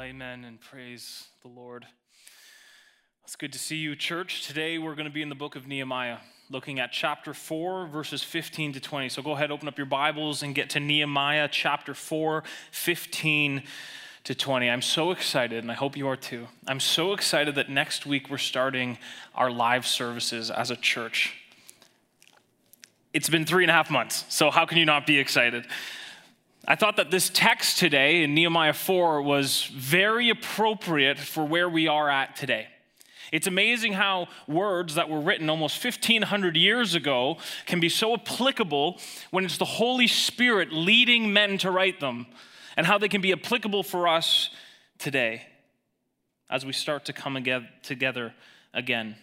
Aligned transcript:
Amen 0.00 0.44
and 0.44 0.58
praise 0.58 1.28
the 1.42 1.48
Lord. 1.48 1.86
It's 3.24 3.36
good 3.36 3.52
to 3.52 3.58
see 3.58 3.76
you, 3.76 3.94
church. 3.94 4.46
Today 4.46 4.78
we're 4.78 4.94
going 4.94 5.06
to 5.06 5.12
be 5.12 5.22
in 5.22 5.28
the 5.28 5.34
book 5.34 5.54
of 5.54 5.66
Nehemiah, 5.66 6.18
looking 6.50 6.80
at 6.80 6.92
chapter 6.92 7.34
4, 7.34 7.86
verses 7.86 8.22
15 8.22 8.72
to 8.72 8.80
20. 8.80 9.10
So 9.10 9.22
go 9.22 9.32
ahead, 9.32 9.50
open 9.50 9.68
up 9.68 9.76
your 9.76 9.86
Bibles, 9.86 10.42
and 10.42 10.54
get 10.54 10.70
to 10.70 10.80
Nehemiah 10.80 11.46
chapter 11.52 11.92
4, 11.94 12.42
15 12.70 13.62
to 14.24 14.34
20. 14.34 14.70
I'm 14.70 14.82
so 14.82 15.10
excited, 15.10 15.62
and 15.62 15.70
I 15.70 15.74
hope 15.74 15.96
you 15.96 16.08
are 16.08 16.16
too. 16.16 16.48
I'm 16.66 16.80
so 16.80 17.12
excited 17.12 17.54
that 17.56 17.68
next 17.68 18.06
week 18.06 18.30
we're 18.30 18.38
starting 18.38 18.98
our 19.34 19.50
live 19.50 19.86
services 19.86 20.50
as 20.50 20.70
a 20.70 20.76
church. 20.76 21.36
It's 23.12 23.28
been 23.28 23.44
three 23.44 23.64
and 23.64 23.70
a 23.70 23.74
half 23.74 23.90
months, 23.90 24.24
so 24.30 24.50
how 24.50 24.64
can 24.64 24.78
you 24.78 24.86
not 24.86 25.06
be 25.06 25.18
excited? 25.18 25.66
I 26.66 26.76
thought 26.76 26.96
that 26.96 27.10
this 27.10 27.28
text 27.28 27.78
today 27.78 28.22
in 28.22 28.34
Nehemiah 28.34 28.72
4 28.72 29.20
was 29.22 29.64
very 29.74 30.30
appropriate 30.30 31.18
for 31.18 31.44
where 31.44 31.68
we 31.68 31.88
are 31.88 32.08
at 32.08 32.36
today. 32.36 32.68
It's 33.32 33.48
amazing 33.48 33.94
how 33.94 34.28
words 34.46 34.94
that 34.94 35.08
were 35.08 35.20
written 35.20 35.50
almost 35.50 35.82
1500 35.82 36.54
years 36.54 36.94
ago 36.94 37.38
can 37.66 37.80
be 37.80 37.88
so 37.88 38.14
applicable 38.14 39.00
when 39.32 39.44
it's 39.44 39.58
the 39.58 39.64
Holy 39.64 40.06
Spirit 40.06 40.72
leading 40.72 41.32
men 41.32 41.58
to 41.58 41.70
write 41.70 41.98
them, 41.98 42.26
and 42.76 42.86
how 42.86 42.96
they 42.96 43.08
can 43.08 43.20
be 43.20 43.32
applicable 43.32 43.82
for 43.82 44.06
us 44.06 44.50
today 44.98 45.42
as 46.48 46.64
we 46.64 46.72
start 46.72 47.06
to 47.06 47.12
come 47.12 47.42
together 47.82 48.34
again. 48.72 49.16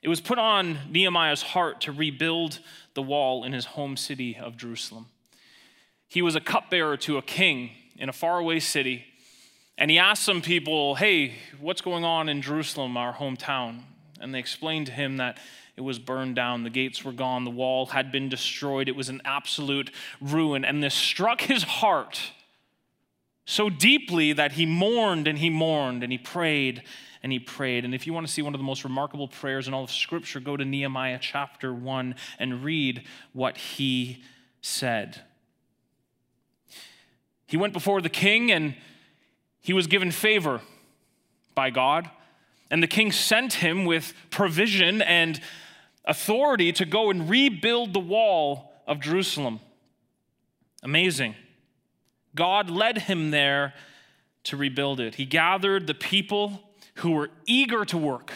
It 0.00 0.08
was 0.08 0.20
put 0.20 0.38
on 0.38 0.78
Nehemiah's 0.90 1.42
heart 1.42 1.80
to 1.82 1.92
rebuild 1.92 2.60
the 2.94 3.02
wall 3.02 3.42
in 3.42 3.52
his 3.52 3.64
home 3.64 3.96
city 3.96 4.36
of 4.40 4.56
Jerusalem. 4.56 5.06
He 6.10 6.22
was 6.22 6.34
a 6.34 6.40
cupbearer 6.40 6.96
to 6.98 7.18
a 7.18 7.22
king 7.22 7.70
in 7.96 8.08
a 8.08 8.12
faraway 8.12 8.58
city, 8.58 9.04
and 9.78 9.92
he 9.92 9.98
asked 9.98 10.24
some 10.24 10.42
people, 10.42 10.96
Hey, 10.96 11.34
what's 11.60 11.80
going 11.80 12.04
on 12.04 12.28
in 12.28 12.42
Jerusalem, 12.42 12.96
our 12.96 13.14
hometown? 13.14 13.82
And 14.20 14.34
they 14.34 14.40
explained 14.40 14.86
to 14.86 14.92
him 14.92 15.18
that 15.18 15.38
it 15.76 15.82
was 15.82 16.00
burned 16.00 16.34
down. 16.34 16.64
The 16.64 16.70
gates 16.70 17.04
were 17.04 17.12
gone. 17.12 17.44
The 17.44 17.50
wall 17.50 17.86
had 17.86 18.10
been 18.10 18.28
destroyed. 18.28 18.88
It 18.88 18.96
was 18.96 19.08
an 19.08 19.22
absolute 19.24 19.92
ruin. 20.20 20.64
And 20.64 20.82
this 20.82 20.94
struck 20.94 21.42
his 21.42 21.62
heart 21.62 22.20
so 23.46 23.70
deeply 23.70 24.32
that 24.32 24.52
he 24.52 24.66
mourned 24.66 25.28
and 25.28 25.38
he 25.38 25.48
mourned 25.48 26.02
and 26.02 26.10
he 26.10 26.18
prayed 26.18 26.82
and 27.22 27.30
he 27.30 27.38
prayed. 27.38 27.84
And 27.84 27.94
if 27.94 28.04
you 28.04 28.12
want 28.12 28.26
to 28.26 28.32
see 28.32 28.42
one 28.42 28.52
of 28.52 28.58
the 28.58 28.64
most 28.64 28.82
remarkable 28.82 29.28
prayers 29.28 29.68
in 29.68 29.74
all 29.74 29.84
of 29.84 29.92
Scripture, 29.92 30.40
go 30.40 30.56
to 30.56 30.64
Nehemiah 30.64 31.18
chapter 31.20 31.72
1 31.72 32.16
and 32.40 32.64
read 32.64 33.04
what 33.32 33.56
he 33.56 34.24
said. 34.60 35.22
He 37.50 37.56
went 37.56 37.72
before 37.72 38.00
the 38.00 38.08
king 38.08 38.52
and 38.52 38.76
he 39.60 39.72
was 39.72 39.88
given 39.88 40.12
favor 40.12 40.60
by 41.56 41.70
God. 41.70 42.08
And 42.70 42.80
the 42.80 42.86
king 42.86 43.10
sent 43.10 43.54
him 43.54 43.84
with 43.84 44.14
provision 44.30 45.02
and 45.02 45.40
authority 46.04 46.70
to 46.70 46.84
go 46.84 47.10
and 47.10 47.28
rebuild 47.28 47.92
the 47.92 47.98
wall 47.98 48.72
of 48.86 49.00
Jerusalem. 49.00 49.58
Amazing. 50.84 51.34
God 52.36 52.70
led 52.70 52.98
him 52.98 53.32
there 53.32 53.74
to 54.44 54.56
rebuild 54.56 55.00
it. 55.00 55.16
He 55.16 55.24
gathered 55.24 55.88
the 55.88 55.94
people 55.94 56.62
who 56.98 57.10
were 57.10 57.30
eager 57.46 57.84
to 57.86 57.98
work, 57.98 58.32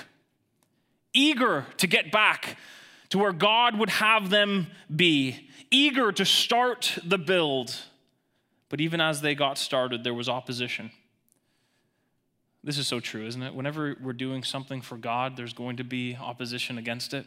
eager 1.12 1.66
to 1.76 1.86
get 1.86 2.10
back 2.10 2.58
to 3.10 3.18
where 3.18 3.32
God 3.32 3.78
would 3.78 3.90
have 3.90 4.30
them 4.30 4.66
be, 4.94 5.48
eager 5.70 6.10
to 6.10 6.24
start 6.24 6.98
the 7.04 7.18
build. 7.18 7.76
But 8.74 8.80
even 8.80 9.00
as 9.00 9.20
they 9.20 9.36
got 9.36 9.56
started, 9.56 10.02
there 10.02 10.14
was 10.14 10.28
opposition. 10.28 10.90
This 12.64 12.76
is 12.76 12.88
so 12.88 12.98
true, 12.98 13.24
isn't 13.24 13.40
it? 13.40 13.54
Whenever 13.54 13.94
we're 14.02 14.12
doing 14.12 14.42
something 14.42 14.80
for 14.80 14.96
God, 14.96 15.36
there's 15.36 15.52
going 15.52 15.76
to 15.76 15.84
be 15.84 16.16
opposition 16.20 16.76
against 16.76 17.14
it. 17.14 17.24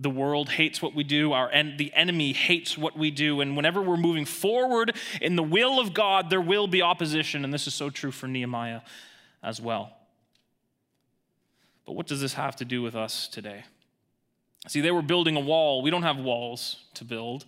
The 0.00 0.10
world 0.10 0.48
hates 0.48 0.82
what 0.82 0.92
we 0.92 1.04
do, 1.04 1.32
our 1.32 1.48
en- 1.48 1.76
the 1.76 1.92
enemy 1.94 2.32
hates 2.32 2.76
what 2.76 2.98
we 2.98 3.12
do, 3.12 3.40
and 3.40 3.54
whenever 3.56 3.80
we're 3.80 3.96
moving 3.96 4.24
forward 4.24 4.96
in 5.22 5.36
the 5.36 5.44
will 5.44 5.78
of 5.78 5.94
God, 5.94 6.28
there 6.28 6.40
will 6.40 6.66
be 6.66 6.82
opposition, 6.82 7.44
and 7.44 7.54
this 7.54 7.68
is 7.68 7.74
so 7.74 7.88
true 7.88 8.10
for 8.10 8.26
Nehemiah 8.26 8.80
as 9.44 9.60
well. 9.60 9.92
But 11.86 11.92
what 11.92 12.08
does 12.08 12.20
this 12.20 12.34
have 12.34 12.56
to 12.56 12.64
do 12.64 12.82
with 12.82 12.96
us 12.96 13.28
today? 13.28 13.62
See, 14.66 14.80
they 14.80 14.90
were 14.90 15.02
building 15.02 15.36
a 15.36 15.40
wall. 15.40 15.82
We 15.82 15.90
don't 15.90 16.02
have 16.02 16.18
walls 16.18 16.78
to 16.94 17.04
build. 17.04 17.44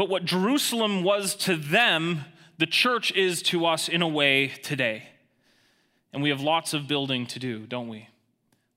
But 0.00 0.08
what 0.08 0.24
Jerusalem 0.24 1.04
was 1.04 1.34
to 1.44 1.56
them, 1.56 2.24
the 2.56 2.64
church 2.64 3.12
is 3.12 3.42
to 3.42 3.66
us 3.66 3.86
in 3.86 4.00
a 4.00 4.08
way 4.08 4.48
today. 4.48 5.02
And 6.14 6.22
we 6.22 6.30
have 6.30 6.40
lots 6.40 6.72
of 6.72 6.88
building 6.88 7.26
to 7.26 7.38
do, 7.38 7.66
don't 7.66 7.86
we? 7.86 8.08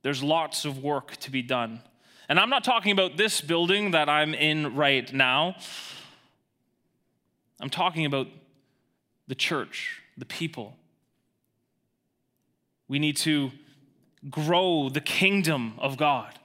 There's 0.01 0.21
lots 0.21 0.65
of 0.65 0.83
work 0.83 1.15
to 1.21 1.31
be 1.31 1.41
done. 1.41 1.79
And 2.27 2.37
I'm 2.37 2.49
not 2.49 2.65
talking 2.65 2.91
about 2.91 3.15
this 3.15 3.39
building 3.39 3.91
that 3.91 4.09
I'm 4.09 4.33
in 4.33 4.75
right 4.75 5.13
now. 5.13 5.55
I'm 7.61 7.69
talking 7.69 8.05
about 8.05 8.27
the 9.29 9.35
church, 9.35 10.01
the 10.17 10.25
people. 10.25 10.75
We 12.89 12.99
need 12.99 13.15
to 13.19 13.51
grow 14.29 14.89
the 14.89 14.99
kingdom 14.99 15.75
of 15.77 15.95
God. 15.95 16.37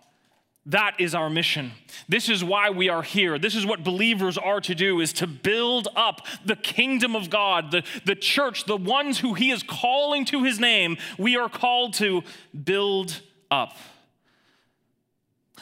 That 0.68 0.96
is 0.98 1.14
our 1.14 1.30
mission. 1.30 1.72
This 2.10 2.28
is 2.28 2.44
why 2.44 2.68
we 2.68 2.90
are 2.90 3.02
here. 3.02 3.38
This 3.38 3.54
is 3.54 3.64
what 3.64 3.82
believers 3.82 4.36
are 4.36 4.60
to 4.60 4.74
do 4.74 5.00
is 5.00 5.14
to 5.14 5.26
build 5.26 5.88
up 5.96 6.26
the 6.44 6.56
kingdom 6.56 7.16
of 7.16 7.30
God, 7.30 7.70
the, 7.70 7.82
the 8.04 8.14
church, 8.14 8.64
the 8.64 8.76
ones 8.76 9.18
who 9.18 9.32
he 9.32 9.50
is 9.50 9.62
calling 9.62 10.26
to 10.26 10.44
his 10.44 10.60
name. 10.60 10.98
We 11.16 11.38
are 11.38 11.48
called 11.48 11.94
to 11.94 12.22
build 12.64 13.22
up. 13.50 13.78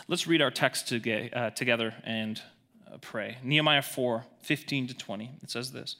Let's 0.08 0.26
read 0.26 0.42
our 0.42 0.50
text 0.50 0.92
uh, 0.92 1.50
together 1.50 1.94
and 2.02 2.42
uh, 2.92 2.98
pray. 3.00 3.38
Nehemiah 3.44 3.82
4 3.82 4.24
15 4.42 4.88
to 4.88 4.94
20. 4.94 5.30
It 5.40 5.50
says 5.52 5.70
this 5.70 5.96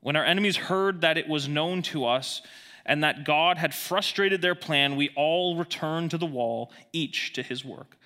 When 0.00 0.16
our 0.16 0.24
enemies 0.24 0.56
heard 0.56 1.00
that 1.00 1.16
it 1.16 1.28
was 1.28 1.48
known 1.48 1.80
to 1.82 2.04
us, 2.04 2.42
and 2.86 3.04
that 3.04 3.24
God 3.24 3.58
had 3.58 3.74
frustrated 3.74 4.42
their 4.42 4.54
plan, 4.54 4.96
we 4.96 5.10
all 5.16 5.56
returned 5.56 6.10
to 6.10 6.18
the 6.18 6.26
wall, 6.26 6.72
each 6.92 7.32
to 7.34 7.42
his 7.42 7.64
work. 7.64 7.96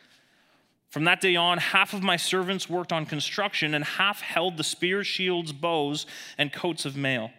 From 0.89 1.05
that 1.05 1.21
day 1.21 1.35
on, 1.35 1.59
half 1.59 1.93
of 1.93 2.03
my 2.03 2.17
servants 2.17 2.71
worked 2.71 2.93
on 2.93 3.05
construction, 3.07 3.75
and 3.75 3.85
half 3.85 4.21
held 4.21 4.57
the 4.57 4.65
spears, 4.65 5.07
shields, 5.07 5.53
bows, 5.53 6.07
and 6.39 6.53
coats 6.53 6.85
of 6.85 6.97
mail. 6.97 7.31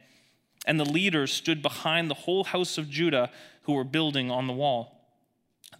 And 0.66 0.80
the 0.80 0.86
leaders 0.86 1.32
stood 1.32 1.62
behind 1.62 2.10
the 2.10 2.16
whole 2.16 2.44
house 2.44 2.78
of 2.78 2.90
Judah 2.90 3.32
who 3.62 3.74
were 3.74 3.84
building 3.84 4.30
on 4.30 4.48
the 4.48 4.54
wall. 4.54 4.96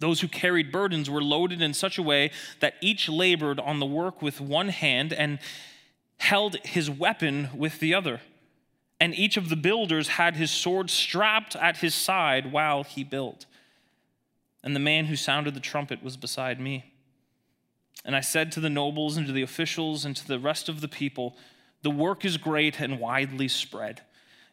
Those 0.00 0.20
who 0.20 0.28
carried 0.28 0.72
burdens 0.72 1.10
were 1.10 1.22
loaded 1.22 1.60
in 1.60 1.74
such 1.74 1.98
a 1.98 2.02
way 2.02 2.30
that 2.60 2.74
each 2.80 3.08
labored 3.08 3.60
on 3.60 3.78
the 3.78 3.86
work 3.86 4.22
with 4.22 4.40
one 4.40 4.68
hand 4.68 5.12
and 5.12 5.38
held 6.18 6.56
his 6.64 6.90
weapon 6.90 7.50
with 7.54 7.80
the 7.80 7.94
other 7.94 8.20
and 9.00 9.14
each 9.14 9.36
of 9.36 9.48
the 9.48 9.56
builders 9.56 10.08
had 10.08 10.36
his 10.36 10.50
sword 10.50 10.90
strapped 10.90 11.54
at 11.56 11.78
his 11.78 11.94
side 11.94 12.52
while 12.52 12.82
he 12.82 13.04
built. 13.04 13.46
And 14.64 14.74
the 14.74 14.80
man 14.80 15.06
who 15.06 15.16
sounded 15.16 15.54
the 15.54 15.60
trumpet 15.60 16.02
was 16.02 16.16
beside 16.16 16.60
me. 16.60 16.92
And 18.04 18.16
I 18.16 18.20
said 18.20 18.52
to 18.52 18.60
the 18.60 18.70
nobles 18.70 19.16
and 19.16 19.26
to 19.26 19.32
the 19.32 19.42
officials 19.42 20.04
and 20.04 20.16
to 20.16 20.26
the 20.26 20.38
rest 20.38 20.68
of 20.68 20.80
the 20.80 20.88
people, 20.88 21.36
The 21.82 21.90
work 21.90 22.24
is 22.24 22.36
great 22.36 22.80
and 22.80 22.98
widely 22.98 23.48
spread, 23.48 24.02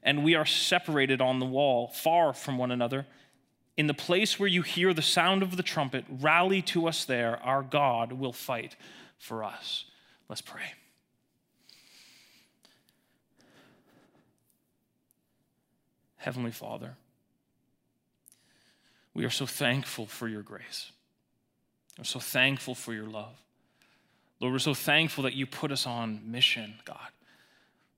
and 0.02 0.24
we 0.24 0.36
are 0.36 0.46
separated 0.46 1.22
on 1.22 1.40
the 1.40 1.46
wall, 1.46 1.88
far 1.88 2.34
from 2.34 2.58
one 2.58 2.72
another. 2.72 3.06
In 3.76 3.88
the 3.88 3.94
place 3.94 4.40
where 4.40 4.50
you 4.50 4.62
hear 4.62 4.94
the 4.94 5.02
sound 5.02 5.42
of 5.42 5.58
the 5.58 5.64
trumpet, 5.64 6.06
rally 6.10 6.62
to 6.64 6.88
us 6.88 7.06
there. 7.06 7.42
Our 7.42 7.64
God 7.64 8.14
will 8.14 8.34
fight 8.34 8.76
for 9.18 9.44
us. 9.44 9.86
Let's 10.30 10.42
pray. 10.42 10.74
Heavenly 16.24 16.52
Father, 16.52 16.96
we 19.14 19.26
are 19.26 19.30
so 19.30 19.46
thankful 19.46 20.06
for 20.06 20.30
your 20.30 20.42
grace. 20.42 20.94
We're 21.98 22.06
so 22.06 22.22
thankful 22.22 22.76
for 22.76 22.94
your 22.94 23.08
love. 23.08 23.36
Lord, 24.40 24.54
we're 24.54 24.60
so 24.60 24.74
thankful 24.74 25.26
that 25.26 25.34
you 25.34 25.46
put 25.46 25.70
us 25.70 25.86
on 25.86 26.22
mission, 26.32 26.76
God, 26.86 27.10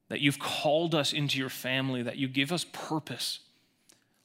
that 0.09 0.21
you've 0.21 0.39
called 0.39 0.95
us 0.95 1.13
into 1.13 1.37
your 1.37 1.49
family, 1.49 2.01
that 2.01 2.17
you 2.17 2.27
give 2.27 2.51
us 2.51 2.65
purpose. 2.73 3.41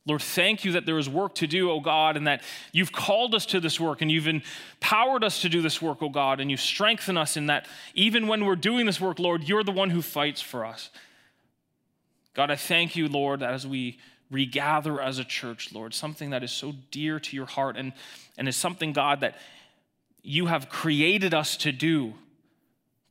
Lord, 0.07 0.23
thank 0.23 0.65
you 0.65 0.73
that 0.73 0.87
there 0.87 0.97
is 0.97 1.07
work 1.07 1.35
to 1.35 1.47
do, 1.47 1.71
oh 1.71 1.81
God, 1.81 2.17
and 2.17 2.27
that 2.27 2.43
you've 2.73 2.93
called 2.93 3.35
us 3.35 3.45
to 3.47 3.61
this 3.61 3.79
work 3.79 4.01
and 4.01 4.11
you've 4.11 4.27
empowered 4.27 5.25
us 5.25 5.43
to 5.43 5.51
do 5.51 5.61
this 5.61 5.83
work, 5.83 5.99
oh 6.01 6.09
God, 6.09 6.41
and 6.41 6.51
you 6.51 6.57
strengthen 6.57 7.19
us 7.19 7.37
in 7.37 7.49
that 7.49 7.69
even 7.93 8.29
when 8.29 8.47
we're 8.47 8.57
doing 8.57 8.87
this 8.87 8.99
work, 8.99 9.19
Lord, 9.19 9.45
you're 9.45 9.63
the 9.63 9.73
one 9.73 9.91
who 9.91 10.01
fights 10.01 10.41
for 10.41 10.65
us. 10.65 10.89
God, 12.35 12.51
I 12.51 12.57
thank 12.57 12.97
you, 12.97 13.09
Lord, 13.09 13.41
that 13.41 13.53
as 13.53 13.67
we 13.67 13.99
regather 14.31 15.01
as 15.01 15.19
a 15.19 15.25
church, 15.25 15.73
Lord, 15.73 15.93
something 15.93 16.31
that 16.31 16.43
is 16.43 16.53
so 16.53 16.75
dear 16.91 17.19
to 17.19 17.37
your 17.37 17.47
heart 17.47 17.77
and, 17.77 17.93
and 18.39 18.49
is 18.49 18.57
something, 18.57 18.93
God, 18.93 19.21
that 19.21 19.37
you 20.23 20.47
have 20.47 20.69
created 20.69 21.35
us 21.35 21.57
to 21.59 21.73
do, 21.73 22.15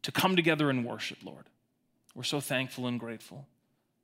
to 0.04 0.12
come 0.12 0.36
together 0.36 0.70
and 0.70 0.86
worship, 0.86 1.18
Lord. 1.24 1.46
We're 2.16 2.24
so 2.24 2.40
thankful 2.40 2.88
and 2.88 3.00
grateful. 3.00 3.46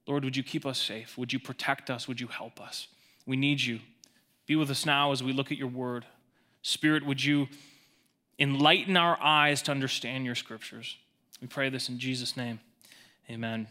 Lord, 0.08 0.24
would 0.24 0.38
you 0.38 0.44
keep 0.44 0.66
us 0.66 0.80
safe? 0.80 1.18
Would 1.18 1.34
you 1.34 1.40
protect 1.40 1.90
us? 1.90 2.08
Would 2.08 2.20
you 2.20 2.28
help 2.28 2.62
us? 2.62 2.88
We 3.26 3.38
need 3.38 3.62
you. 3.62 3.80
Be 4.46 4.56
with 4.56 4.70
us 4.70 4.86
now 4.86 5.12
as 5.12 5.24
we 5.24 5.34
look 5.34 5.52
at 5.52 5.58
your 5.58 5.68
word. 5.68 6.06
Spirit, 6.62 7.06
would 7.06 7.24
you 7.24 7.48
enlighten 8.38 8.98
our 8.98 9.18
eyes 9.22 9.62
to 9.64 9.72
understand 9.72 10.26
your 10.26 10.36
scriptures? 10.36 10.98
We 11.42 11.48
pray 11.48 11.70
this 11.70 11.90
in 11.90 12.00
Jesus' 12.00 12.38
name. 12.38 12.60
Amen. 13.30 13.68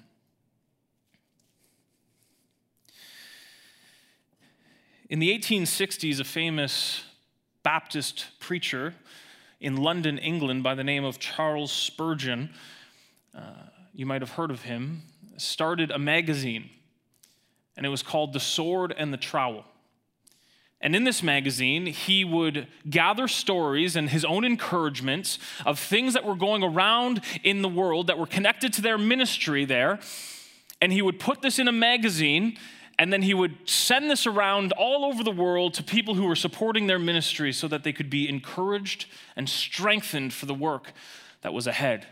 In 5.10 5.18
the 5.18 5.38
1860s, 5.38 6.18
a 6.18 6.24
famous 6.24 7.04
Baptist 7.62 8.24
preacher 8.40 8.94
in 9.60 9.76
London, 9.76 10.16
England, 10.16 10.62
by 10.62 10.74
the 10.74 10.82
name 10.82 11.04
of 11.04 11.18
Charles 11.18 11.70
Spurgeon, 11.70 12.48
uh, 13.36 13.40
you 13.92 14.06
might 14.06 14.22
have 14.22 14.30
heard 14.30 14.50
of 14.50 14.62
him, 14.62 15.02
started 15.36 15.90
a 15.90 15.98
magazine, 15.98 16.70
and 17.76 17.84
it 17.84 17.90
was 17.90 18.02
called 18.02 18.32
The 18.32 18.40
Sword 18.40 18.94
and 18.96 19.12
the 19.12 19.18
Trowel. 19.18 19.66
And 20.80 20.96
in 20.96 21.04
this 21.04 21.22
magazine, 21.22 21.84
he 21.84 22.24
would 22.24 22.66
gather 22.88 23.28
stories 23.28 23.96
and 23.96 24.08
his 24.08 24.24
own 24.24 24.42
encouragements 24.42 25.38
of 25.66 25.78
things 25.78 26.14
that 26.14 26.24
were 26.24 26.34
going 26.34 26.62
around 26.62 27.20
in 27.42 27.60
the 27.60 27.68
world 27.68 28.06
that 28.06 28.18
were 28.18 28.26
connected 28.26 28.72
to 28.72 28.80
their 28.80 28.96
ministry 28.96 29.66
there. 29.66 29.98
And 30.80 30.94
he 30.94 31.02
would 31.02 31.20
put 31.20 31.42
this 31.42 31.58
in 31.58 31.68
a 31.68 31.72
magazine 31.72 32.56
and 32.98 33.12
then 33.12 33.22
he 33.22 33.34
would 33.34 33.56
send 33.68 34.10
this 34.10 34.26
around 34.26 34.72
all 34.72 35.04
over 35.04 35.24
the 35.24 35.30
world 35.30 35.74
to 35.74 35.82
people 35.82 36.14
who 36.14 36.26
were 36.26 36.36
supporting 36.36 36.86
their 36.86 36.98
ministry 36.98 37.52
so 37.52 37.66
that 37.68 37.82
they 37.82 37.92
could 37.92 38.08
be 38.08 38.28
encouraged 38.28 39.06
and 39.36 39.48
strengthened 39.48 40.32
for 40.32 40.46
the 40.46 40.54
work 40.54 40.92
that 41.42 41.52
was 41.52 41.66
ahead. 41.66 42.06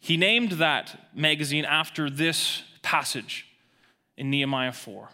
He 0.00 0.16
named 0.16 0.52
that 0.52 1.10
magazine 1.14 1.64
after 1.64 2.08
this 2.08 2.62
passage 2.82 3.46
in 4.16 4.30
Nehemiah 4.30 4.72
4 4.72 5.08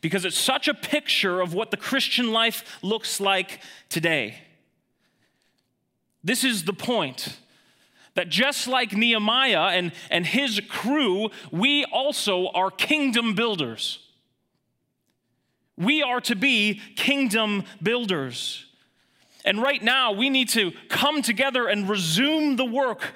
because 0.00 0.24
it's 0.24 0.38
such 0.38 0.68
a 0.68 0.74
picture 0.74 1.40
of 1.40 1.54
what 1.54 1.70
the 1.70 1.76
Christian 1.76 2.32
life 2.32 2.78
looks 2.82 3.20
like 3.20 3.60
today. 3.88 4.38
This 6.24 6.44
is 6.44 6.64
the 6.64 6.72
point 6.72 7.38
that 8.14 8.28
just 8.28 8.68
like 8.68 8.92
Nehemiah 8.92 9.76
and, 9.76 9.92
and 10.10 10.26
his 10.26 10.60
crew, 10.68 11.30
we 11.50 11.84
also 11.86 12.48
are 12.48 12.70
kingdom 12.70 13.34
builders. 13.34 13.98
We 15.76 16.02
are 16.02 16.20
to 16.22 16.36
be 16.36 16.80
kingdom 16.96 17.64
builders. 17.82 18.66
And 19.44 19.60
right 19.60 19.82
now, 19.82 20.12
we 20.12 20.30
need 20.30 20.50
to 20.50 20.72
come 20.88 21.22
together 21.22 21.66
and 21.66 21.88
resume 21.88 22.56
the 22.56 22.64
work 22.64 23.14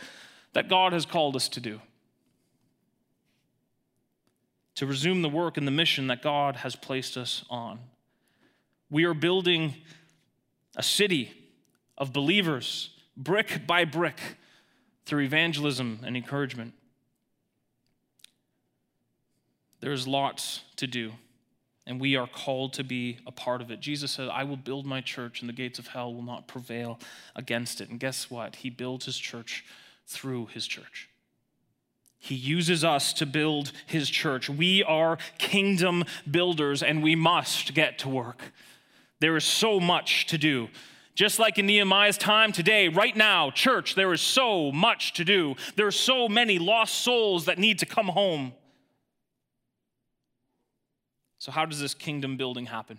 that 0.55 0.69
God 0.69 0.93
has 0.93 1.05
called 1.05 1.37
us 1.37 1.49
to 1.51 1.61
do. 1.61 1.81
To 4.77 4.87
resume 4.87 5.23
the 5.23 5.29
work 5.29 5.57
and 5.57 5.67
the 5.67 5.73
mission 5.73 6.07
that 6.09 6.23
God 6.23 6.57
has 6.57 6.75
placed 6.75 7.17
us 7.17 7.45
on. 7.51 7.79
We 8.91 9.05
are 9.05 9.15
building 9.15 9.75
a 10.75 10.83
city 10.83 11.33
of 11.99 12.13
believers, 12.13 12.91
brick 13.17 13.67
by 13.67 13.85
brick 13.85 14.19
through 15.07 15.23
evangelism 15.23 16.01
and 16.05 16.17
encouragement. 16.17 16.75
There's 19.81 20.07
lots 20.07 20.63
to 20.77 20.87
do, 20.87 21.13
and 21.87 22.01
we 22.01 22.17
are 22.17 22.27
called 22.27 22.73
to 22.75 22.85
be 22.85 23.19
a 23.27 23.31
part 23.31 23.63
of 23.63 23.71
it. 23.71 23.81
Jesus 23.81 24.11
said, 24.11 24.29
I 24.29 24.43
will 24.43 24.57
build 24.57 24.85
my 24.85 25.01
church, 25.01 25.41
and 25.41 25.49
the 25.49 25.55
gates 25.55 25.79
of 25.79 25.87
hell 25.87 26.13
will 26.13 26.23
not 26.23 26.49
prevail 26.49 26.99
against 27.37 27.81
it. 27.81 27.89
And 27.89 28.01
guess 28.01 28.29
what? 28.29 28.57
He 28.57 28.71
builds 28.71 29.07
his 29.07 29.17
church 29.17 29.65
through 30.07 30.47
his 30.47 30.67
church. 30.67 31.09
He 32.19 32.35
uses 32.35 32.83
us 32.83 33.13
to 33.15 33.27
build 33.27 33.71
his 33.87 34.11
church. 34.11 34.51
We 34.51 34.83
are 34.83 35.19
kingdom 35.39 36.05
builders, 36.29 36.83
and 36.83 37.03
we 37.03 37.15
must 37.15 37.75
get 37.75 37.99
to 38.01 38.09
work. 38.09 38.43
There 39.21 39.37
is 39.37 39.45
so 39.45 39.79
much 39.79 40.27
to 40.27 40.39
do. 40.39 40.69
Just 41.17 41.39
like 41.39 41.59
in 41.59 41.65
Nehemiah's 41.65 42.19
time 42.19 42.53
today, 42.53 42.89
right 42.89 43.17
now, 43.17 43.51
church, 43.51 43.95
there 43.95 44.13
is 44.13 44.21
so 44.21 44.71
much 44.71 45.15
to 45.15 45.25
do. 45.25 45.57
There 45.75 45.87
are 45.87 45.91
so 45.91 46.29
many 46.29 46.59
lost 46.59 46.97
souls 46.97 47.47
that 47.47 47.59
need 47.59 47.79
to 47.79 47.87
come 47.87 48.09
home. 48.09 48.53
So, 51.39 51.51
how 51.51 51.65
does 51.65 51.81
this 51.81 51.95
kingdom 51.95 52.37
building 52.37 52.67
happen? 52.67 52.99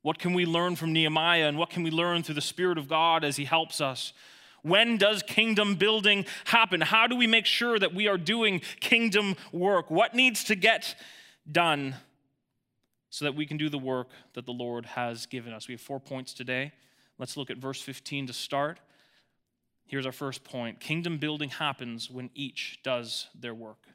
What 0.00 0.18
can 0.18 0.32
we 0.32 0.46
learn 0.46 0.76
from 0.76 0.94
Nehemiah 0.94 1.46
and 1.46 1.58
what 1.58 1.68
can 1.68 1.82
we 1.82 1.90
learn 1.90 2.22
through 2.22 2.36
the 2.36 2.40
Spirit 2.40 2.78
of 2.78 2.88
God 2.88 3.22
as 3.22 3.36
He 3.36 3.44
helps 3.44 3.82
us? 3.82 4.14
When 4.62 4.96
does 4.96 5.22
kingdom 5.22 5.74
building 5.74 6.24
happen? 6.44 6.80
How 6.80 7.06
do 7.06 7.16
we 7.16 7.26
make 7.26 7.44
sure 7.44 7.78
that 7.78 7.94
we 7.94 8.08
are 8.08 8.16
doing 8.16 8.62
kingdom 8.80 9.36
work? 9.52 9.90
What 9.90 10.14
needs 10.14 10.42
to 10.44 10.54
get 10.54 10.94
done 11.50 11.96
so 13.10 13.26
that 13.26 13.34
we 13.34 13.44
can 13.44 13.58
do 13.58 13.68
the 13.68 13.78
work 13.78 14.08
that 14.32 14.46
the 14.46 14.52
Lord 14.52 14.86
has 14.86 15.26
given 15.26 15.52
us? 15.52 15.68
We 15.68 15.74
have 15.74 15.82
four 15.82 16.00
points 16.00 16.32
today. 16.32 16.72
Let's 17.20 17.36
look 17.36 17.50
at 17.50 17.58
verse 17.58 17.82
15 17.82 18.28
to 18.28 18.32
start. 18.32 18.80
Here's 19.84 20.06
our 20.06 20.12
first 20.12 20.42
point 20.42 20.80
Kingdom 20.80 21.18
building 21.18 21.50
happens 21.50 22.10
when 22.10 22.30
each 22.34 22.80
does 22.82 23.28
their 23.38 23.54
work. 23.54 23.86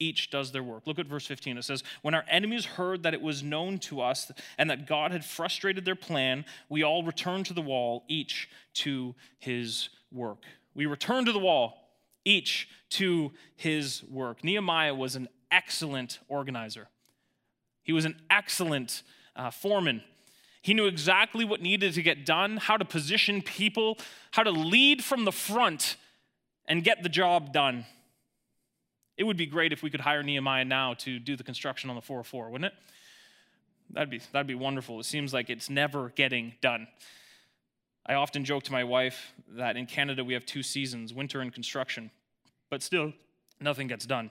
Each 0.00 0.30
does 0.30 0.50
their 0.50 0.64
work. 0.64 0.84
Look 0.84 0.98
at 0.98 1.06
verse 1.06 1.24
15. 1.26 1.58
It 1.58 1.62
says, 1.62 1.84
When 2.02 2.12
our 2.12 2.24
enemies 2.28 2.64
heard 2.64 3.04
that 3.04 3.14
it 3.14 3.22
was 3.22 3.40
known 3.40 3.78
to 3.80 4.00
us 4.00 4.32
and 4.58 4.68
that 4.68 4.88
God 4.88 5.12
had 5.12 5.24
frustrated 5.24 5.84
their 5.84 5.94
plan, 5.94 6.44
we 6.68 6.82
all 6.82 7.04
returned 7.04 7.46
to 7.46 7.54
the 7.54 7.62
wall, 7.62 8.02
each 8.08 8.48
to 8.74 9.14
his 9.38 9.90
work. 10.10 10.42
We 10.74 10.86
returned 10.86 11.26
to 11.26 11.32
the 11.32 11.38
wall, 11.38 11.74
each 12.24 12.68
to 12.90 13.30
his 13.54 14.02
work. 14.10 14.42
Nehemiah 14.42 14.94
was 14.94 15.14
an 15.14 15.28
excellent 15.52 16.18
organizer, 16.26 16.88
he 17.84 17.92
was 17.92 18.04
an 18.04 18.20
excellent 18.28 19.04
uh, 19.36 19.52
foreman. 19.52 20.02
He 20.62 20.74
knew 20.74 20.86
exactly 20.86 21.44
what 21.44 21.60
needed 21.60 21.94
to 21.94 22.02
get 22.02 22.24
done, 22.24 22.56
how 22.56 22.76
to 22.76 22.84
position 22.84 23.42
people, 23.42 23.98
how 24.30 24.44
to 24.44 24.50
lead 24.50 25.02
from 25.02 25.24
the 25.24 25.32
front 25.32 25.96
and 26.66 26.84
get 26.84 27.02
the 27.02 27.08
job 27.08 27.52
done. 27.52 27.84
It 29.16 29.24
would 29.24 29.36
be 29.36 29.46
great 29.46 29.72
if 29.72 29.82
we 29.82 29.90
could 29.90 30.00
hire 30.00 30.22
Nehemiah 30.22 30.64
now 30.64 30.94
to 30.94 31.18
do 31.18 31.36
the 31.36 31.42
construction 31.42 31.90
on 31.90 31.96
the 31.96 32.02
404, 32.02 32.50
wouldn't 32.50 32.72
it? 32.72 32.78
That'd 33.90 34.08
be, 34.08 34.20
that'd 34.32 34.46
be 34.46 34.54
wonderful. 34.54 35.00
It 35.00 35.04
seems 35.04 35.34
like 35.34 35.50
it's 35.50 35.68
never 35.68 36.10
getting 36.10 36.54
done. 36.62 36.86
I 38.06 38.14
often 38.14 38.44
joke 38.44 38.62
to 38.64 38.72
my 38.72 38.84
wife 38.84 39.32
that 39.50 39.76
in 39.76 39.86
Canada 39.86 40.24
we 40.24 40.34
have 40.34 40.46
two 40.46 40.62
seasons 40.62 41.12
winter 41.12 41.40
and 41.40 41.52
construction, 41.52 42.10
but 42.70 42.82
still 42.82 43.12
nothing 43.60 43.88
gets 43.88 44.06
done. 44.06 44.30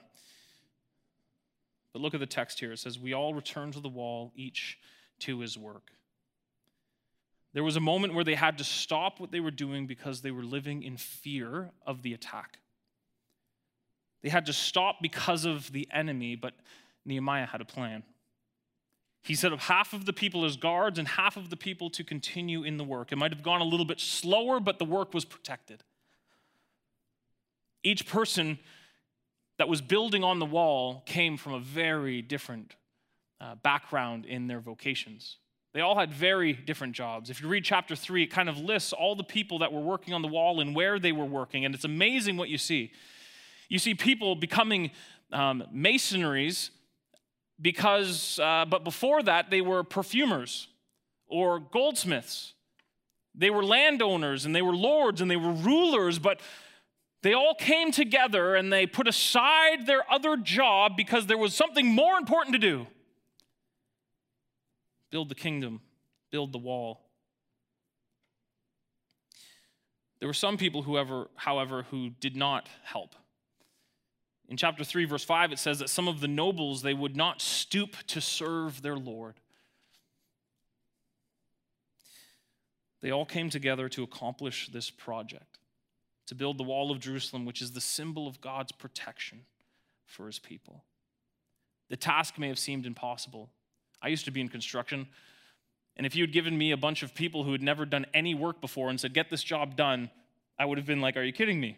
But 1.92 2.02
look 2.02 2.14
at 2.14 2.20
the 2.20 2.26
text 2.26 2.58
here. 2.58 2.72
It 2.72 2.78
says, 2.78 2.98
We 2.98 3.12
all 3.12 3.34
return 3.34 3.70
to 3.72 3.80
the 3.80 3.88
wall, 3.88 4.32
each 4.34 4.78
to 5.20 5.40
his 5.40 5.56
work. 5.56 5.92
There 7.54 7.62
was 7.62 7.76
a 7.76 7.80
moment 7.80 8.14
where 8.14 8.24
they 8.24 8.34
had 8.34 8.58
to 8.58 8.64
stop 8.64 9.20
what 9.20 9.30
they 9.30 9.40
were 9.40 9.50
doing 9.50 9.86
because 9.86 10.22
they 10.22 10.30
were 10.30 10.42
living 10.42 10.82
in 10.82 10.96
fear 10.96 11.70
of 11.86 12.02
the 12.02 12.14
attack. 12.14 12.58
They 14.22 14.30
had 14.30 14.46
to 14.46 14.52
stop 14.52 14.96
because 15.02 15.44
of 15.44 15.70
the 15.72 15.88
enemy, 15.92 16.36
but 16.36 16.54
Nehemiah 17.04 17.46
had 17.46 17.60
a 17.60 17.64
plan. 17.64 18.04
He 19.22 19.34
set 19.34 19.52
up 19.52 19.60
half 19.60 19.92
of 19.92 20.04
the 20.04 20.12
people 20.12 20.44
as 20.44 20.56
guards 20.56 20.98
and 20.98 21.06
half 21.06 21.36
of 21.36 21.50
the 21.50 21.56
people 21.56 21.90
to 21.90 22.02
continue 22.02 22.64
in 22.64 22.76
the 22.76 22.84
work. 22.84 23.12
It 23.12 23.16
might 23.16 23.32
have 23.32 23.42
gone 23.42 23.60
a 23.60 23.64
little 23.64 23.86
bit 23.86 24.00
slower, 24.00 24.58
but 24.58 24.78
the 24.78 24.84
work 24.84 25.14
was 25.14 25.24
protected. 25.24 25.84
Each 27.84 28.06
person 28.06 28.58
that 29.58 29.68
was 29.68 29.80
building 29.80 30.24
on 30.24 30.38
the 30.38 30.46
wall 30.46 31.02
came 31.06 31.36
from 31.36 31.54
a 31.54 31.60
very 31.60 32.22
different 32.22 32.74
uh, 33.40 33.56
background 33.56 34.24
in 34.24 34.46
their 34.46 34.60
vocations. 34.60 35.36
They 35.72 35.80
all 35.80 35.98
had 35.98 36.12
very 36.12 36.52
different 36.52 36.94
jobs. 36.94 37.30
If 37.30 37.40
you 37.40 37.48
read 37.48 37.64
chapter 37.64 37.96
3, 37.96 38.24
it 38.24 38.26
kind 38.26 38.48
of 38.48 38.58
lists 38.58 38.92
all 38.92 39.16
the 39.16 39.24
people 39.24 39.60
that 39.60 39.72
were 39.72 39.80
working 39.80 40.12
on 40.12 40.20
the 40.20 40.28
wall 40.28 40.60
and 40.60 40.74
where 40.74 40.98
they 40.98 41.12
were 41.12 41.24
working. 41.24 41.64
And 41.64 41.74
it's 41.74 41.84
amazing 41.84 42.36
what 42.36 42.50
you 42.50 42.58
see. 42.58 42.92
You 43.70 43.78
see 43.78 43.94
people 43.94 44.36
becoming 44.36 44.90
um, 45.32 45.64
masonries 45.72 46.70
because, 47.60 48.38
uh, 48.38 48.66
but 48.68 48.84
before 48.84 49.22
that, 49.22 49.50
they 49.50 49.62
were 49.62 49.82
perfumers 49.82 50.68
or 51.26 51.58
goldsmiths. 51.58 52.52
They 53.34 53.48
were 53.48 53.64
landowners 53.64 54.44
and 54.44 54.54
they 54.54 54.60
were 54.60 54.76
lords 54.76 55.22
and 55.22 55.30
they 55.30 55.36
were 55.36 55.52
rulers, 55.52 56.18
but 56.18 56.40
they 57.22 57.32
all 57.32 57.54
came 57.54 57.92
together 57.92 58.54
and 58.56 58.70
they 58.70 58.86
put 58.86 59.08
aside 59.08 59.86
their 59.86 60.10
other 60.12 60.36
job 60.36 60.98
because 60.98 61.26
there 61.28 61.38
was 61.38 61.54
something 61.54 61.86
more 61.86 62.18
important 62.18 62.52
to 62.52 62.58
do 62.58 62.86
build 65.12 65.28
the 65.28 65.36
kingdom, 65.36 65.80
build 66.32 66.52
the 66.52 66.58
wall. 66.58 67.02
There 70.18 70.28
were 70.28 70.34
some 70.34 70.56
people, 70.56 70.82
whoever, 70.82 71.28
however, 71.36 71.84
who 71.90 72.10
did 72.10 72.34
not 72.34 72.68
help. 72.82 73.14
In 74.48 74.56
chapter 74.56 74.84
3, 74.84 75.04
verse 75.04 75.24
5, 75.24 75.52
it 75.52 75.58
says 75.58 75.78
that 75.78 75.90
some 75.90 76.08
of 76.08 76.20
the 76.20 76.28
nobles, 76.28 76.82
they 76.82 76.94
would 76.94 77.14
not 77.14 77.40
stoop 77.40 77.96
to 78.08 78.20
serve 78.20 78.82
their 78.82 78.96
Lord. 78.96 79.34
They 83.02 83.10
all 83.10 83.26
came 83.26 83.50
together 83.50 83.88
to 83.90 84.02
accomplish 84.02 84.68
this 84.68 84.90
project, 84.90 85.58
to 86.26 86.34
build 86.34 86.56
the 86.56 86.62
wall 86.64 86.90
of 86.90 87.00
Jerusalem, 87.00 87.44
which 87.44 87.60
is 87.60 87.72
the 87.72 87.80
symbol 87.80 88.26
of 88.26 88.40
God's 88.40 88.72
protection 88.72 89.40
for 90.06 90.26
his 90.26 90.38
people. 90.38 90.84
The 91.90 91.96
task 91.96 92.38
may 92.38 92.48
have 92.48 92.58
seemed 92.58 92.86
impossible. 92.86 93.50
I 94.02 94.08
used 94.08 94.24
to 94.24 94.30
be 94.30 94.40
in 94.40 94.48
construction, 94.48 95.06
and 95.96 96.06
if 96.06 96.16
you 96.16 96.22
had 96.22 96.32
given 96.32 96.56
me 96.56 96.72
a 96.72 96.76
bunch 96.76 97.02
of 97.02 97.14
people 97.14 97.44
who 97.44 97.52
had 97.52 97.62
never 97.62 97.84
done 97.84 98.06
any 98.14 98.34
work 98.34 98.60
before 98.60 98.90
and 98.90 98.98
said, 98.98 99.14
Get 99.14 99.30
this 99.30 99.42
job 99.42 99.76
done, 99.76 100.10
I 100.58 100.64
would 100.64 100.78
have 100.78 100.86
been 100.86 101.00
like, 101.00 101.16
Are 101.16 101.22
you 101.22 101.32
kidding 101.32 101.60
me? 101.60 101.76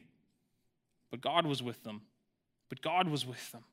But 1.10 1.20
God 1.20 1.46
was 1.46 1.62
with 1.62 1.82
them. 1.82 2.02
But 2.68 2.80
God 2.80 3.08
was 3.08 3.26
with 3.26 3.52
them. 3.52 3.64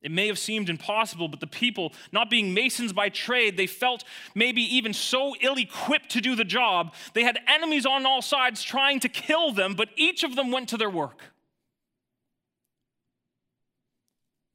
It 0.00 0.12
may 0.12 0.28
have 0.28 0.38
seemed 0.38 0.70
impossible, 0.70 1.26
but 1.26 1.40
the 1.40 1.46
people, 1.48 1.92
not 2.12 2.30
being 2.30 2.54
masons 2.54 2.92
by 2.92 3.08
trade, 3.08 3.56
they 3.56 3.66
felt 3.66 4.04
maybe 4.34 4.62
even 4.76 4.92
so 4.92 5.34
ill 5.40 5.58
equipped 5.58 6.10
to 6.10 6.20
do 6.20 6.36
the 6.36 6.44
job. 6.44 6.94
They 7.14 7.24
had 7.24 7.38
enemies 7.48 7.84
on 7.84 8.06
all 8.06 8.22
sides 8.22 8.62
trying 8.62 9.00
to 9.00 9.08
kill 9.08 9.52
them, 9.52 9.74
but 9.74 9.88
each 9.96 10.22
of 10.22 10.36
them 10.36 10.52
went 10.52 10.68
to 10.68 10.76
their 10.76 10.90
work. 10.90 11.22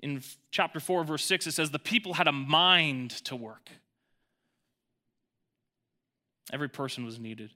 In 0.04 0.22
chapter 0.52 0.82
4, 0.82 1.06
verse 1.06 1.24
6, 1.24 1.48
it 1.48 1.54
says, 1.54 1.72
The 1.72 1.80
people 1.80 2.16
had 2.16 2.28
a 2.28 2.34
mind 2.34 3.12
to 3.24 3.38
work. 3.38 3.70
Every 6.52 6.68
person 6.68 7.06
was 7.06 7.18
needed. 7.18 7.52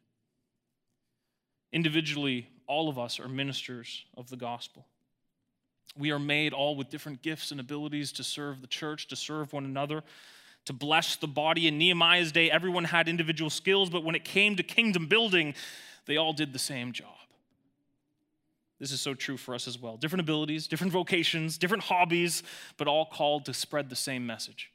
Individually, 1.74 2.48
all 2.66 2.88
of 2.88 2.98
us 2.98 3.20
are 3.20 3.28
ministers 3.28 4.06
of 4.16 4.30
the 4.30 4.38
gospel. 4.38 4.86
We 5.98 6.12
are 6.12 6.20
made 6.20 6.54
all 6.54 6.78
with 6.78 6.90
different 6.90 7.22
gifts 7.22 7.52
and 7.52 7.60
abilities 7.60 8.14
to 8.14 8.24
serve 8.24 8.62
the 8.62 8.68
church, 8.68 9.10
to 9.10 9.18
serve 9.18 9.52
one 9.52 9.66
another, 9.66 10.06
to 10.68 10.74
bless 10.74 11.18
the 11.18 11.28
body. 11.28 11.68
In 11.68 11.78
Nehemiah's 11.78 12.32
day, 12.32 12.50
everyone 12.50 12.86
had 12.86 13.10
individual 13.10 13.50
skills, 13.50 13.90
but 13.90 14.06
when 14.06 14.16
it 14.16 14.24
came 14.24 14.56
to 14.56 14.64
kingdom 14.64 15.08
building, 15.08 15.54
they 16.06 16.16
all 16.16 16.32
did 16.32 16.54
the 16.54 16.60
same 16.60 16.94
job. 16.94 17.27
This 18.80 18.92
is 18.92 19.02
so 19.02 19.14
true 19.14 19.38
for 19.38 19.56
us 19.56 19.68
as 19.68 19.80
well. 19.80 19.98
Different 19.98 20.22
abilities, 20.22 20.68
different 20.68 20.94
vocations, 20.94 21.58
different 21.58 21.84
hobbies, 21.84 22.44
but 22.78 22.88
all 22.88 23.06
called 23.06 23.46
to 23.46 23.54
spread 23.54 23.90
the 23.90 23.96
same 23.96 24.26
message 24.26 24.72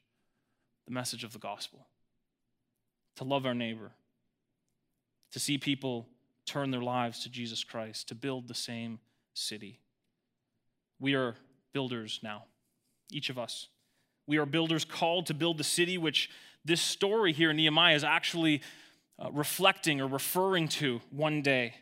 the 0.87 0.93
message 0.93 1.23
of 1.23 1.33
the 1.33 1.39
gospel. 1.39 1.87
To 3.17 3.25
love 3.25 3.47
our 3.47 3.55
neighbor, 3.55 3.93
to 5.31 5.39
see 5.39 5.59
people 5.59 6.09
turn 6.47 6.71
their 6.71 6.83
lives 6.83 7.23
to 7.23 7.29
Jesus 7.29 7.63
Christ, 7.63 8.09
to 8.09 8.15
build 8.15 8.49
the 8.49 8.55
same 8.55 8.99
city. 9.35 9.79
We 10.99 11.15
are 11.15 11.37
builders 11.73 12.21
now, 12.23 12.45
each 13.11 13.31
of 13.31 13.39
us. 13.39 13.69
We 14.27 14.39
are 14.39 14.47
builders 14.47 14.85
called 14.85 15.27
to 15.27 15.35
build 15.35 15.59
the 15.59 15.65
city, 15.65 15.99
which 15.99 16.31
this 16.65 16.81
story 16.81 17.33
here 17.33 17.51
in 17.51 17.57
Nehemiah 17.57 17.95
is 17.95 18.05
actually 18.05 18.63
uh, 19.19 19.31
reflecting 19.31 20.01
or 20.01 20.07
referring 20.07 20.69
to 20.69 21.01
one 21.11 21.43
day. 21.43 21.75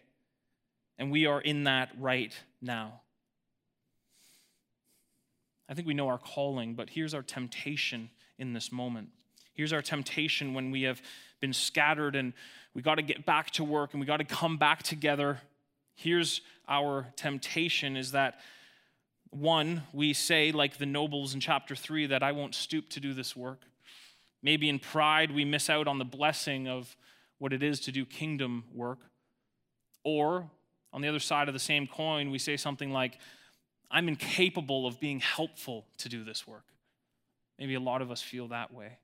And 1.01 1.11
we 1.11 1.25
are 1.25 1.41
in 1.41 1.65
that 1.65 1.89
right 1.99 2.33
now. 2.61 3.01
I 5.67 5.73
think 5.73 5.89
we 5.89 5.95
know 5.95 6.09
our 6.09 6.19
calling, 6.19 6.75
but 6.75 6.91
here's 6.91 7.15
our 7.15 7.23
temptation 7.23 8.11
in 8.39 8.53
this 8.53 8.71
moment. 8.71 9.09
Here's 9.55 9.73
our 9.73 9.81
temptation 9.81 10.53
when 10.53 10.71
we 10.71 10.83
have 10.83 11.01
been 11.41 11.55
scattered 11.55 12.17
and 12.17 12.35
we 12.75 12.83
got 12.83 12.97
to 12.97 13.03
get 13.03 13.25
back 13.25 13.51
to 13.53 13.65
work 13.65 13.95
and 13.95 14.01
we 14.01 14.07
got 14.07 14.19
to 14.19 14.25
come 14.25 14.59
back 14.59 14.83
together. 14.83 15.41
Here's 15.95 16.43
our 16.69 17.07
temptation 17.17 17.97
is 17.97 18.13
that 18.13 18.41
one, 19.31 19.85
we 19.95 20.13
say, 20.13 20.53
like 20.53 20.77
the 20.77 20.87
nobles 20.87 21.33
in 21.33 21.41
chapter 21.41 21.75
3, 21.75 22.09
that 22.09 22.23
I 22.23 22.33
won't 22.33 22.55
stoop 22.55 22.91
to 22.91 23.01
do 23.01 23.15
this 23.15 23.35
work. 23.35 23.63
Maybe 24.43 24.69
in 24.69 24.79
pride, 24.79 25.31
we 25.31 25.47
miss 25.47 25.71
out 25.71 25.89
on 25.89 25.99
the 25.99 26.05
blessing 26.05 26.69
of 26.69 26.95
what 27.39 27.55
it 27.55 27.63
is 27.63 27.81
to 27.81 27.93
do 27.93 28.05
kingdom 28.05 28.65
work. 28.75 28.99
Or, 30.05 30.51
on 30.93 31.01
the 31.01 31.09
other 31.09 31.21
side 31.21 31.49
of 31.49 31.55
the 31.55 31.61
same 31.61 31.87
coin, 31.87 32.31
we 32.31 32.39
say 32.39 32.57
something 32.57 32.91
like, 32.91 33.19
I'm 33.91 34.09
incapable 34.09 34.87
of 34.87 35.01
being 35.01 35.21
helpful 35.21 35.87
to 35.99 36.09
do 36.09 36.25
this 36.25 36.47
work. 36.47 36.65
Maybe 37.59 37.75
a 37.75 37.81
lot 37.81 38.03
of 38.03 38.11
us 38.11 38.23
feel 38.23 38.49
that 38.49 38.73
way. 38.73 38.99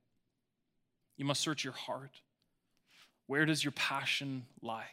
You 1.16 1.24
must 1.24 1.40
search 1.40 1.64
your 1.64 1.72
heart. 1.72 2.20
Where 3.26 3.44
does 3.44 3.64
your 3.64 3.72
passion 3.72 4.46
lie? 4.62 4.90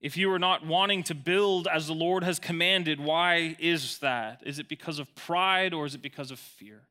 If 0.00 0.16
you 0.16 0.30
are 0.32 0.38
not 0.38 0.66
wanting 0.66 1.02
to 1.04 1.14
build 1.14 1.66
as 1.66 1.86
the 1.86 1.94
Lord 1.94 2.24
has 2.24 2.38
commanded, 2.38 3.00
why 3.00 3.56
is 3.58 3.98
that? 3.98 4.42
Is 4.44 4.58
it 4.58 4.68
because 4.68 4.98
of 4.98 5.14
pride 5.14 5.72
or 5.72 5.86
is 5.86 5.94
it 5.94 6.02
because 6.02 6.30
of 6.30 6.38
fear? 6.38 6.82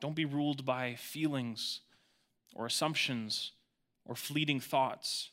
Don't 0.00 0.14
be 0.14 0.26
ruled 0.26 0.66
by 0.66 0.96
feelings 0.96 1.80
or 2.54 2.66
assumptions 2.66 3.52
or 4.04 4.14
fleeting 4.14 4.60
thoughts. 4.60 5.30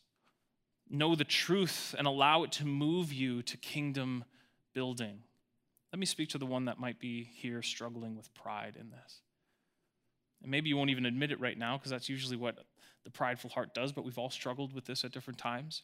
Know 0.90 1.16
the 1.16 1.24
truth 1.24 1.96
and 1.98 2.08
allow 2.08 2.44
it 2.44 2.52
to 2.54 2.66
move 2.66 3.14
you 3.14 3.42
to 3.44 3.58
kingdom 3.58 4.24
building. 4.74 5.20
Let 5.92 6.00
me 6.00 6.06
speak 6.06 6.30
to 6.30 6.38
the 6.38 6.46
one 6.46 6.66
that 6.66 6.80
might 6.80 7.00
be 7.00 7.30
here 7.36 7.62
struggling 7.62 8.16
with 8.16 8.34
pride 8.34 8.78
in 8.80 8.90
this. 8.90 9.22
And 10.42 10.50
maybe 10.50 10.70
you 10.70 10.78
won't 10.78 10.90
even 10.90 11.06
admit 11.06 11.32
it 11.32 11.40
right 11.40 11.58
now 11.58 11.78
because 11.78 11.92
that's 11.92 12.10
usually 12.10 12.38
what 12.38 12.60
the 13.04 13.10
prideful 13.10 13.50
heart 13.50 13.74
does, 13.74 13.92
but 13.92 14.06
we've 14.06 14.18
all 14.18 14.30
struggled 14.30 14.74
with 14.74 14.86
this 14.86 15.04
at 15.04 15.12
different 15.12 15.38
times. 15.38 15.84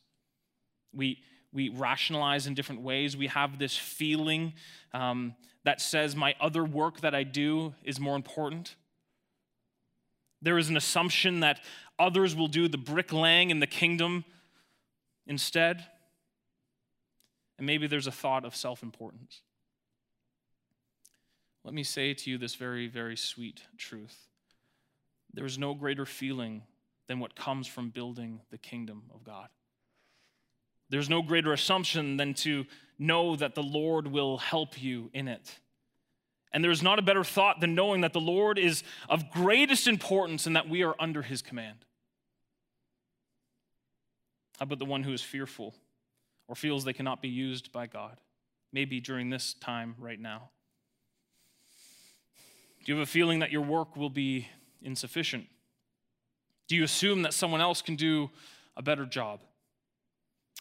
We, 0.94 1.20
we 1.52 1.70
rationalize 1.70 2.48
in 2.48 2.54
different 2.54 2.82
ways. 2.82 3.18
We 3.18 3.28
have 3.28 3.60
this 3.60 3.76
feeling 3.76 4.54
um, 4.94 5.36
that 5.64 5.82
says 5.82 6.16
my 6.16 6.36
other 6.40 6.64
work 6.64 7.02
that 7.02 7.14
I 7.14 7.24
do 7.24 7.74
is 7.84 8.00
more 8.00 8.16
important. 8.16 8.76
There 10.42 10.58
is 10.58 10.70
an 10.70 10.78
assumption 10.78 11.40
that 11.42 11.62
others 11.98 12.36
will 12.36 12.48
do 12.48 12.68
the 12.68 12.78
bricklaying 12.78 13.50
in 13.50 13.60
the 13.60 13.68
kingdom 13.68 14.26
instead. 15.26 15.86
And 17.58 17.66
maybe 17.66 17.88
there's 17.88 18.08
a 18.08 18.12
thought 18.12 18.46
of 18.46 18.56
self 18.56 18.84
importance. 18.84 19.42
Let 21.64 21.74
me 21.74 21.84
say 21.84 22.14
to 22.14 22.30
you 22.30 22.38
this 22.38 22.56
very, 22.56 22.88
very 22.88 23.18
sweet 23.18 23.62
truth. 23.78 24.16
There 25.34 25.46
is 25.46 25.58
no 25.58 25.74
greater 25.74 26.06
feeling 26.06 26.64
than 27.08 27.20
what 27.20 27.36
comes 27.36 27.68
from 27.68 27.90
building 27.90 28.42
the 28.52 28.58
kingdom 28.58 29.04
of 29.14 29.24
God. 29.24 29.50
There's 30.90 31.10
no 31.10 31.22
greater 31.22 31.52
assumption 31.52 32.18
than 32.18 32.34
to 32.36 32.66
know 32.98 33.36
that 33.36 33.56
the 33.56 33.64
Lord 33.64 34.08
will 34.08 34.38
help 34.38 34.82
you 34.82 35.10
in 35.14 35.28
it. 35.28 35.60
And 36.52 36.64
there's 36.64 36.82
not 36.82 36.98
a 37.00 37.02
better 37.02 37.24
thought 37.24 37.60
than 37.60 37.76
knowing 37.76 38.02
that 38.02 38.14
the 38.14 38.22
Lord 38.22 38.58
is 38.58 38.84
of 39.10 39.32
greatest 39.32 39.88
importance 39.88 40.48
and 40.48 40.56
that 40.56 40.70
we 40.70 40.84
are 40.84 40.96
under 41.00 41.22
his 41.22 41.42
command. 41.42 41.86
How 44.58 44.64
about 44.64 44.80
the 44.80 44.86
one 44.86 45.04
who 45.04 45.14
is 45.14 45.22
fearful 45.22 45.76
or 46.48 46.56
feels 46.56 46.84
they 46.84 46.94
cannot 46.94 47.22
be 47.22 47.28
used 47.28 47.72
by 47.72 47.86
God? 47.86 48.20
Maybe 48.74 49.00
during 49.00 49.30
this 49.30 49.54
time 49.54 49.96
right 50.00 50.20
now. 50.20 50.50
Do 52.84 52.94
you 52.94 53.00
have 53.00 53.08
a 53.08 53.12
feeling 53.12 53.40
that 53.40 53.52
your 53.52 53.62
work 53.62 53.96
will 53.96 54.10
be 54.10 54.48
insufficient? 54.82 55.48
Do 56.68 56.76
you 56.76 56.84
assume 56.84 57.22
that 57.24 57.34
someone 57.34 57.62
else 57.62 57.82
can 57.82 57.96
do 57.96 58.30
a 58.76 58.82
better 58.82 59.06
job? 59.06 59.42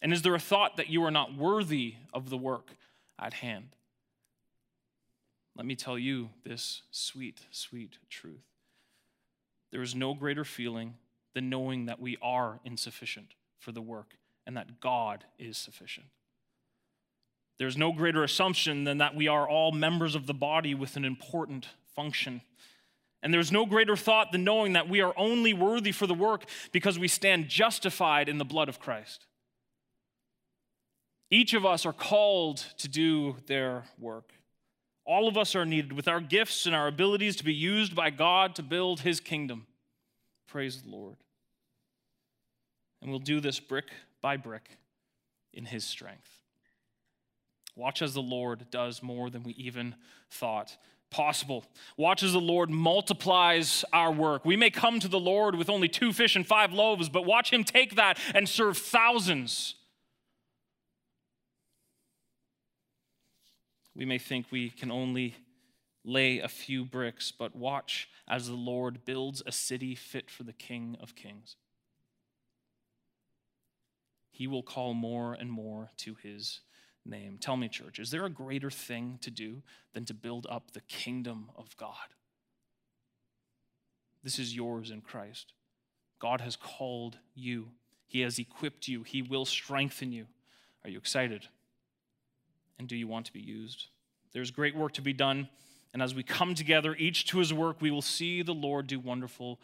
And 0.02 0.12
is 0.12 0.23
there 0.23 0.35
a 0.35 0.40
thought 0.40 0.76
that 0.76 0.88
you 0.88 1.05
are 1.05 1.11
not 1.11 1.37
worthy 1.37 1.95
of 2.12 2.28
the 2.28 2.37
work 2.37 2.73
at 3.19 3.35
hand? 3.35 3.69
Let 5.57 5.67
me 5.67 5.75
tell 5.75 5.99
you 5.99 6.31
this 6.45 6.83
sweet, 6.91 7.41
sweet 7.51 7.99
truth. 8.11 8.45
There 9.73 9.83
is 9.83 9.95
no 9.95 10.15
greater 10.15 10.45
feeling 10.45 10.95
than 11.35 11.49
knowing 11.49 11.87
that 11.87 12.01
we 12.01 12.19
are 12.23 12.61
insufficient 12.65 13.29
for 13.59 13.73
the 13.73 13.81
work 13.81 14.15
and 14.47 14.57
that 14.57 14.81
God 14.81 15.25
is 15.39 15.57
sufficient. 15.57 16.07
There's 17.59 17.77
no 17.77 17.93
greater 17.93 18.23
assumption 18.23 18.85
than 18.85 18.99
that 18.99 19.17
we 19.17 19.29
are 19.29 19.49
all 19.49 19.73
members 19.73 20.15
of 20.15 20.27
the 20.27 20.35
body 20.35 20.75
with 20.75 20.97
an 20.97 21.05
important 21.05 21.69
function 21.95 22.43
and 23.27 23.35
there's 23.35 23.51
no 23.51 23.67
greater 23.67 23.97
thought 23.97 24.31
than 24.31 24.45
knowing 24.45 24.75
that 24.75 24.89
we 24.89 25.01
are 25.01 25.13
only 25.17 25.53
worthy 25.53 25.91
for 25.91 26.07
the 26.07 26.15
work 26.15 26.45
because 26.71 26.97
we 26.97 27.09
stand 27.09 27.49
justified 27.49 28.29
in 28.29 28.39
the 28.39 28.45
blood 28.45 28.69
of 28.69 28.79
Christ. 28.79 29.27
Each 31.29 31.53
of 31.53 31.67
us 31.67 31.85
are 31.85 31.93
called 31.93 32.59
to 32.79 32.87
do 32.87 33.35
their 33.47 33.83
work. 33.99 34.33
All 35.07 35.29
of 35.29 35.39
us 35.39 35.55
are 35.55 35.65
needed 35.65 35.93
with 35.93 36.09
our 36.09 36.21
gifts 36.21 36.67
and 36.67 36.75
our 36.75 36.89
abilities 36.89 37.37
to 37.37 37.45
be 37.45 37.55
used 37.55 37.95
by 37.95 38.11
God 38.11 38.57
to 38.57 38.63
build 38.63 39.01
his 39.01 39.21
kingdom. 39.21 39.67
Praise 40.49 40.83
the 40.83 40.91
Lord. 40.91 41.17
And 43.01 43.11
we'll 43.11 43.21
do 43.21 43.39
this 43.39 43.61
brick 43.61 43.87
by 44.21 44.37
brick 44.37 44.69
in 45.55 45.65
his 45.65 45.85
strength. 45.85 46.43
Watch 47.77 48.03
as 48.03 48.15
the 48.15 48.23
Lord 48.23 48.67
does 48.71 49.03
more 49.03 49.31
than 49.31 49.45
we 49.45 49.53
even 49.53 49.95
thought 50.31 50.77
possible. 51.11 51.65
Watch 51.97 52.23
as 52.23 52.33
the 52.33 52.41
Lord 52.41 52.69
multiplies 52.69 53.85
our 53.93 54.11
work. 54.11 54.45
We 54.45 54.57
may 54.57 54.71
come 54.71 54.99
to 55.01 55.09
the 55.09 55.21
Lord 55.21 55.55
with 55.55 55.71
only 55.71 55.89
two 55.89 56.13
fish 56.13 56.35
and 56.35 56.47
five 56.47 56.73
loaves, 56.73 57.09
but 57.09 57.25
watch 57.25 57.53
Him 57.53 57.63
take 57.63 57.95
that 57.95 58.19
and 58.35 58.49
serve 58.49 58.77
thousands. 58.77 59.77
We 63.97 64.05
may 64.05 64.19
think 64.19 64.47
we 64.50 64.69
can 64.69 64.91
only 64.91 65.37
lay 66.05 66.38
a 66.38 66.49
few 66.49 66.85
bricks, 66.85 67.33
but 67.33 67.57
watch 67.57 68.09
as 68.29 68.47
the 68.47 68.55
Lord 68.55 69.05
builds 69.07 69.43
a 69.47 69.53
city 69.53 69.95
fit 69.95 70.31
for 70.31 70.43
the 70.43 70.53
King 70.53 70.97
of 71.00 71.17
Kings. 71.17 71.57
He 74.31 74.47
will 74.47 74.62
call 74.62 74.93
more 74.93 75.33
and 75.33 75.50
more 75.50 75.91
to 75.99 76.15
His 76.23 76.61
name. 77.07 77.38
Tell 77.41 77.57
me, 77.57 77.69
church, 77.69 77.99
is 77.99 78.11
there 78.11 78.26
a 78.26 78.31
greater 78.31 78.71
thing 78.71 79.19
to 79.23 79.31
do 79.31 79.62
than 79.95 80.05
to 80.05 80.15
build 80.15 80.47
up 80.50 80.73
the 80.73 80.83
kingdom 80.83 81.50
of 81.57 81.75
God? 81.79 81.95
This 84.23 84.38
is 84.38 84.55
yours 84.55 84.91
in 84.91 85.00
Christ. 85.00 85.55
God 86.19 86.43
has 86.43 86.55
called 86.55 87.17
you, 87.35 87.69
He 88.07 88.21
has 88.21 88.38
equipped 88.38 88.88
you, 88.88 89.05
He 89.05 89.23
will 89.23 89.47
strengthen 89.47 90.12
you. 90.12 90.26
Are 90.85 90.91
you 90.91 90.99
excited? 90.99 91.49
And 92.78 92.88
do 92.88 92.97
you 92.97 93.09
want 93.09 93.26
to 93.26 93.33
be 93.33 93.40
used? 93.40 93.87
There's 94.33 94.50
great 94.50 94.76
work 94.76 94.92
to 94.92 95.02
be 95.02 95.12
done. 95.12 95.49
And 95.92 96.02
as 96.02 96.14
we 96.14 96.23
come 96.23 96.54
together, 96.54 96.95
each 96.99 97.26
to 97.28 97.38
his 97.38 97.54
work, 97.54 97.80
we 97.80 97.90
will 97.90 98.02
see 98.02 98.42
the 98.42 98.52
Lord 98.52 98.87
do 98.87 99.00
wonderful 99.00 99.61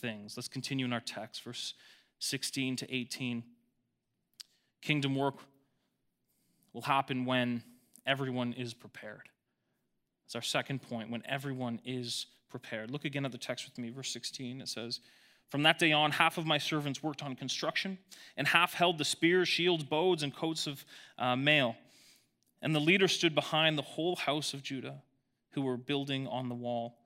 things. 0.00 0.36
Let's 0.36 0.48
continue 0.48 0.84
in 0.84 0.92
our 0.92 1.00
text, 1.00 1.42
verse 1.44 1.74
16 2.18 2.76
to 2.76 2.94
18. 2.94 3.44
Kingdom 4.82 5.14
work 5.14 5.36
will 6.72 6.82
happen 6.82 7.24
when 7.24 7.62
everyone 8.06 8.52
is 8.52 8.74
prepared. 8.74 9.28
That's 10.24 10.34
our 10.34 10.42
second 10.42 10.82
point, 10.82 11.10
when 11.10 11.22
everyone 11.26 11.80
is 11.84 12.26
prepared. 12.50 12.90
Look 12.90 13.04
again 13.04 13.24
at 13.24 13.32
the 13.32 13.38
text 13.38 13.64
with 13.64 13.78
me, 13.78 13.90
verse 13.90 14.10
16. 14.10 14.60
It 14.60 14.68
says, 14.68 15.00
From 15.48 15.62
that 15.62 15.78
day 15.78 15.92
on, 15.92 16.10
half 16.10 16.36
of 16.36 16.46
my 16.46 16.58
servants 16.58 17.02
worked 17.02 17.22
on 17.22 17.36
construction, 17.36 17.98
and 18.36 18.48
half 18.48 18.74
held 18.74 18.98
the 18.98 19.04
spears, 19.04 19.48
shields, 19.48 19.84
bows, 19.84 20.22
and 20.22 20.34
coats 20.34 20.66
of 20.66 20.84
uh, 21.18 21.36
mail. 21.36 21.76
And 22.62 22.74
the 22.74 22.80
leader 22.80 23.08
stood 23.08 23.34
behind 23.34 23.76
the 23.76 23.82
whole 23.82 24.16
house 24.16 24.54
of 24.54 24.62
Judah, 24.62 25.02
who 25.50 25.62
were 25.62 25.76
building 25.76 26.26
on 26.26 26.48
the 26.48 26.54
wall. 26.54 26.96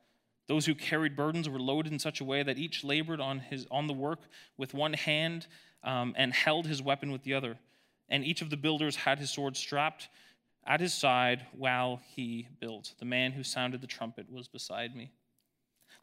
Those 0.47 0.67
who 0.67 0.75
carried 0.75 1.17
burdens 1.17 1.49
were 1.49 1.61
loaded 1.61 1.93
in 1.93 1.99
such 1.99 2.21
a 2.21 2.25
way 2.25 2.43
that 2.43 2.59
each 2.59 2.83
labored 2.83 3.21
on, 3.21 3.39
his, 3.39 3.67
on 3.71 3.87
the 3.87 3.93
work 3.93 4.21
with 4.57 4.75
one 4.75 4.95
hand 4.95 5.47
um, 5.85 6.15
and 6.17 6.33
held 6.33 6.67
his 6.67 6.83
weapon 6.83 7.13
with 7.13 7.23
the 7.23 7.35
other. 7.35 7.57
And 8.09 8.25
each 8.25 8.43
of 8.43 8.51
the 8.51 8.57
builders 8.57 8.97
had 8.97 9.19
his 9.19 9.31
sword 9.31 9.57
strapped 9.57 10.09
at 10.67 10.81
his 10.81 10.93
side 10.93 11.47
while 11.53 12.01
he 12.15 12.49
built. 12.61 12.95
The 12.99 13.05
man 13.05 13.33
who 13.33 13.45
sounded 13.45 13.81
the 13.81 13.87
trumpet 13.87 14.31
was 14.31 14.49
beside 14.49 14.95
me. 14.97 15.13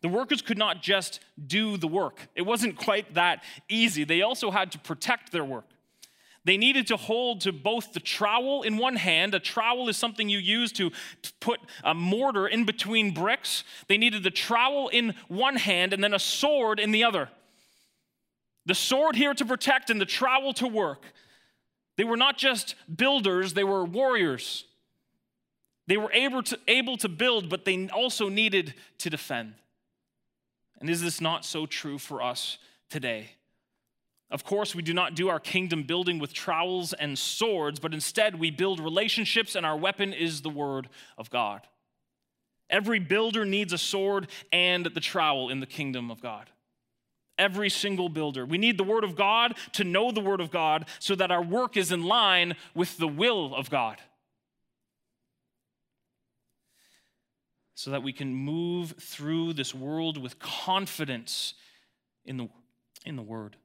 The 0.02 0.08
workers 0.10 0.42
could 0.42 0.58
not 0.58 0.82
just 0.82 1.20
do 1.46 1.78
the 1.78 1.88
work, 1.88 2.28
it 2.36 2.44
wasn't 2.44 2.78
quite 2.78 3.16
that 3.16 3.44
easy. 3.68 4.04
They 4.04 4.22
also 4.22 4.52
had 4.52 4.72
to 4.74 4.80
protect 4.80 5.32
their 5.32 5.46
work. 5.46 5.66
They 6.48 6.56
needed 6.56 6.88
to 6.88 6.96
hold 6.96 7.42
to 7.42 7.52
both 7.52 7.92
the 7.92 8.00
trowel 8.00 8.64
in 8.64 8.78
one 8.78 8.96
hand. 8.96 9.36
A 9.36 9.40
trowel 9.40 9.90
is 9.90 9.98
something 9.98 10.30
you 10.30 10.38
use 10.38 10.72
to, 10.72 10.92
to, 11.22 11.34
put 11.42 11.60
a 11.84 11.94
mortar 11.94 12.48
in 12.48 12.64
between 12.64 13.14
bricks. 13.14 13.66
They 13.90 13.98
needed 13.98 14.24
the 14.24 14.32
trowel 14.32 14.88
in 14.88 15.14
one 15.28 15.58
hand 15.58 15.92
and 15.92 16.02
then 16.02 16.14
a 16.14 16.20
sword 16.20 16.80
in 16.80 16.92
the 16.92 17.04
other. 17.04 17.28
The 18.66 18.76
sword 18.76 19.18
here 19.18 19.34
to 19.34 19.44
protect 19.44 19.90
and 19.90 20.00
the 20.00 20.06
trowel 20.06 20.54
to 20.54 20.70
work. 20.70 21.04
They 21.98 22.06
were 22.06 22.16
not 22.16 22.38
just 22.38 22.76
builders, 22.96 23.54
they 23.54 23.66
were 23.66 23.84
warriors. 23.84 24.64
They 25.88 25.98
were 25.98 26.14
able 26.14 26.44
to, 26.44 26.58
able 26.70 26.96
to 26.98 27.10
build, 27.10 27.50
but 27.50 27.66
they 27.66 27.90
also 27.90 28.30
needed 28.30 28.74
to 29.00 29.10
defend. 29.10 29.56
And 30.80 30.90
is 30.90 31.02
this 31.02 31.20
not 31.20 31.44
so 31.44 31.66
true 31.66 31.98
for 31.98 32.22
us 32.22 32.58
today? 32.90 33.32
Of 34.30 34.44
course, 34.44 34.76
we 34.76 34.82
do 34.82 34.94
not 34.94 35.16
do 35.16 35.30
our 35.30 35.40
kingdom 35.40 35.84
building 35.84 36.20
with 36.20 36.34
trowels 36.34 36.92
and 36.94 37.18
swords, 37.18 37.80
but 37.80 37.94
instead 37.94 38.38
we 38.38 38.52
build 38.52 38.80
relationships, 38.80 39.56
and 39.56 39.66
our 39.66 39.78
weapon 39.78 40.12
is 40.12 40.42
the 40.42 40.50
word 40.50 40.90
of 41.18 41.30
God. 41.30 41.62
Every 42.70 43.00
builder 43.00 43.46
needs 43.46 43.72
a 43.72 43.78
sword 43.78 44.28
and 44.52 44.86
the 44.86 45.00
trowel 45.00 45.50
in 45.50 45.62
the 45.62 45.66
kingdom 45.66 46.12
of 46.12 46.22
God. 46.22 46.50
Every 47.38 47.70
single 47.70 48.10
builder. 48.10 48.46
We 48.46 48.58
need 48.58 48.78
the 48.78 48.84
word 48.84 49.06
of 49.06 49.16
God 49.16 49.56
to 49.74 49.86
know 49.86 50.12
the 50.12 50.20
word 50.20 50.42
of 50.42 50.52
God 50.52 50.88
so 51.00 51.16
that 51.16 51.32
our 51.32 51.44
work 51.44 51.78
is 51.78 51.94
in 51.94 52.04
line 52.04 52.56
with 52.76 52.98
the 52.98 53.08
will 53.08 53.56
of 53.56 53.70
God. 53.70 54.02
So 57.76 57.92
that 57.92 58.04
we 58.04 58.12
can 58.12 58.34
move 58.34 58.96
through 59.00 59.54
this 59.54 59.74
world 59.74 60.18
with 60.18 60.40
confidence 60.40 61.54
in 62.26 62.36
the, 62.36 62.50
in 63.06 63.16
the 63.16 63.22
word 63.22 63.56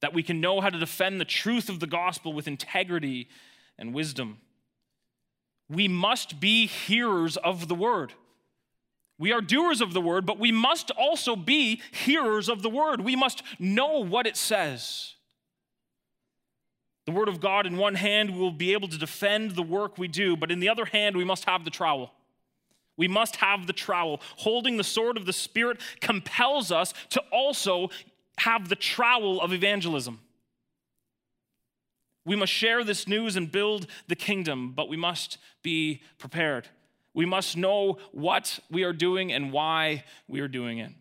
that 0.00 0.14
we 0.14 0.22
can 0.22 0.40
know 0.40 0.60
how 0.60 0.70
to 0.70 0.78
defend 0.78 1.20
the 1.20 1.24
truth 1.24 1.68
of 1.68 1.80
the 1.80 1.86
gospel 1.86 2.32
with 2.32 2.46
integrity 2.46 3.28
and 3.78 3.94
wisdom. 3.94 4.38
We 5.68 5.88
must 5.88 6.40
be 6.40 6.66
hearers 6.66 7.36
of 7.36 7.68
the 7.68 7.74
word. 7.74 8.12
We 9.18 9.32
are 9.32 9.40
doers 9.40 9.80
of 9.80 9.92
the 9.92 10.00
word, 10.00 10.24
but 10.26 10.38
we 10.38 10.52
must 10.52 10.90
also 10.92 11.34
be 11.34 11.82
hearers 11.90 12.48
of 12.48 12.62
the 12.62 12.70
word. 12.70 13.00
We 13.00 13.16
must 13.16 13.42
know 13.58 14.04
what 14.04 14.26
it 14.26 14.36
says. 14.36 15.14
The 17.04 17.12
word 17.12 17.28
of 17.28 17.40
God, 17.40 17.66
in 17.66 17.76
one 17.76 17.96
hand, 17.96 18.30
we 18.30 18.38
will 18.38 18.52
be 18.52 18.72
able 18.74 18.88
to 18.88 18.98
defend 18.98 19.52
the 19.52 19.62
work 19.62 19.98
we 19.98 20.08
do, 20.08 20.36
but 20.36 20.50
in 20.50 20.60
the 20.60 20.68
other 20.68 20.84
hand, 20.84 21.16
we 21.16 21.24
must 21.24 21.46
have 21.46 21.64
the 21.64 21.70
trowel. 21.70 22.12
We 22.98 23.08
must 23.08 23.36
have 23.36 23.66
the 23.66 23.72
trowel. 23.72 24.20
Holding 24.36 24.76
the 24.76 24.84
sword 24.84 25.16
of 25.16 25.24
the 25.24 25.32
Spirit 25.32 25.80
compels 26.00 26.70
us 26.70 26.92
to 27.10 27.22
also 27.32 27.88
have 28.38 28.68
the 28.68 28.76
trowel 28.76 29.40
of 29.40 29.52
evangelism. 29.52 30.20
We 32.24 32.36
must 32.36 32.52
share 32.52 32.84
this 32.84 33.08
news 33.08 33.36
and 33.36 33.50
build 33.50 33.86
the 34.06 34.16
kingdom, 34.16 34.72
but 34.72 34.88
we 34.88 34.96
must 34.96 35.38
be 35.62 36.02
prepared. 36.18 36.68
We 37.14 37.24
must 37.24 37.56
know 37.56 37.98
what 38.12 38.58
we 38.70 38.84
are 38.84 38.92
doing 38.92 39.32
and 39.32 39.50
why 39.50 40.04
we 40.28 40.40
are 40.40 40.48
doing 40.48 40.78
it. 40.78 40.92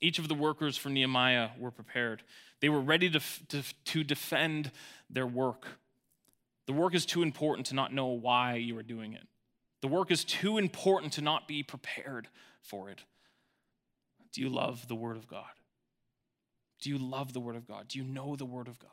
Each 0.00 0.18
of 0.18 0.28
the 0.28 0.34
workers 0.34 0.76
for 0.76 0.88
Nehemiah 0.88 1.50
were 1.58 1.70
prepared. 1.70 2.22
They 2.60 2.68
were 2.68 2.80
ready 2.80 3.10
to, 3.10 3.20
to, 3.48 3.62
to 3.84 4.04
defend 4.04 4.70
their 5.10 5.26
work. 5.26 5.66
The 6.66 6.72
work 6.72 6.94
is 6.94 7.04
too 7.04 7.22
important 7.22 7.66
to 7.66 7.74
not 7.74 7.92
know 7.92 8.06
why 8.06 8.54
you 8.54 8.76
are 8.78 8.82
doing 8.82 9.12
it. 9.12 9.26
The 9.82 9.88
work 9.88 10.10
is 10.10 10.24
too 10.24 10.56
important 10.56 11.12
to 11.14 11.22
not 11.22 11.46
be 11.46 11.62
prepared 11.62 12.28
for 12.62 12.88
it. 12.88 13.00
Do 14.32 14.40
you 14.40 14.48
love 14.48 14.88
the 14.88 14.94
Word 14.94 15.18
of 15.18 15.28
God? 15.28 15.44
Do 16.84 16.90
you 16.90 16.98
love 16.98 17.32
the 17.32 17.40
Word 17.40 17.56
of 17.56 17.66
God? 17.66 17.88
Do 17.88 17.98
you 17.98 18.04
know 18.04 18.36
the 18.36 18.44
Word 18.44 18.68
of 18.68 18.78
God? 18.78 18.90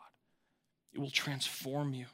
It 0.94 1.00
will 1.00 1.10
transform 1.10 1.94
you. 1.94 2.06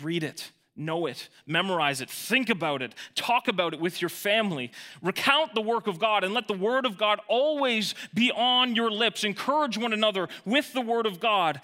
Read 0.00 0.24
it, 0.24 0.52
know 0.74 1.04
it, 1.04 1.28
memorize 1.46 2.00
it, 2.00 2.08
think 2.08 2.48
about 2.48 2.80
it, 2.80 2.94
talk 3.14 3.46
about 3.46 3.74
it 3.74 3.80
with 3.80 4.00
your 4.00 4.08
family. 4.08 4.72
Recount 5.02 5.54
the 5.54 5.60
work 5.60 5.86
of 5.86 5.98
God 5.98 6.24
and 6.24 6.32
let 6.32 6.48
the 6.48 6.56
Word 6.56 6.86
of 6.86 6.96
God 6.96 7.20
always 7.28 7.94
be 8.14 8.32
on 8.32 8.74
your 8.74 8.90
lips. 8.90 9.22
Encourage 9.22 9.76
one 9.76 9.92
another 9.92 10.30
with 10.46 10.72
the 10.72 10.80
Word 10.80 11.04
of 11.04 11.20
God 11.20 11.60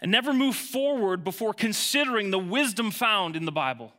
and 0.00 0.12
never 0.12 0.32
move 0.32 0.54
forward 0.54 1.24
before 1.24 1.54
considering 1.54 2.30
the 2.30 2.38
wisdom 2.38 2.92
found 2.92 3.34
in 3.34 3.46
the 3.46 3.52
Bible. 3.52 3.92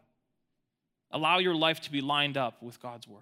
Allow 1.12 1.40
your 1.40 1.56
life 1.56 1.82
to 1.82 1.92
be 1.92 2.00
lined 2.00 2.38
up 2.38 2.64
with 2.64 2.82
God's 2.82 3.06
Word. 3.06 3.20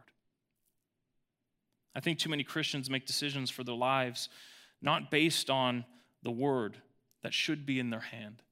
I 1.95 2.01
think 2.01 2.19
too 2.19 2.29
many 2.29 2.43
Christians 2.43 2.87
make 2.87 3.07
decisions 3.07 3.49
for 3.49 3.63
their 3.63 3.73
lives 3.73 4.29
not 4.83 5.09
based 5.09 5.49
on 5.49 5.85
the 6.21 6.31
word 6.31 6.77
that 7.23 7.33
should 7.33 7.65
be 7.65 7.79
in 7.79 7.89
their 7.89 8.01
hand. 8.01 8.43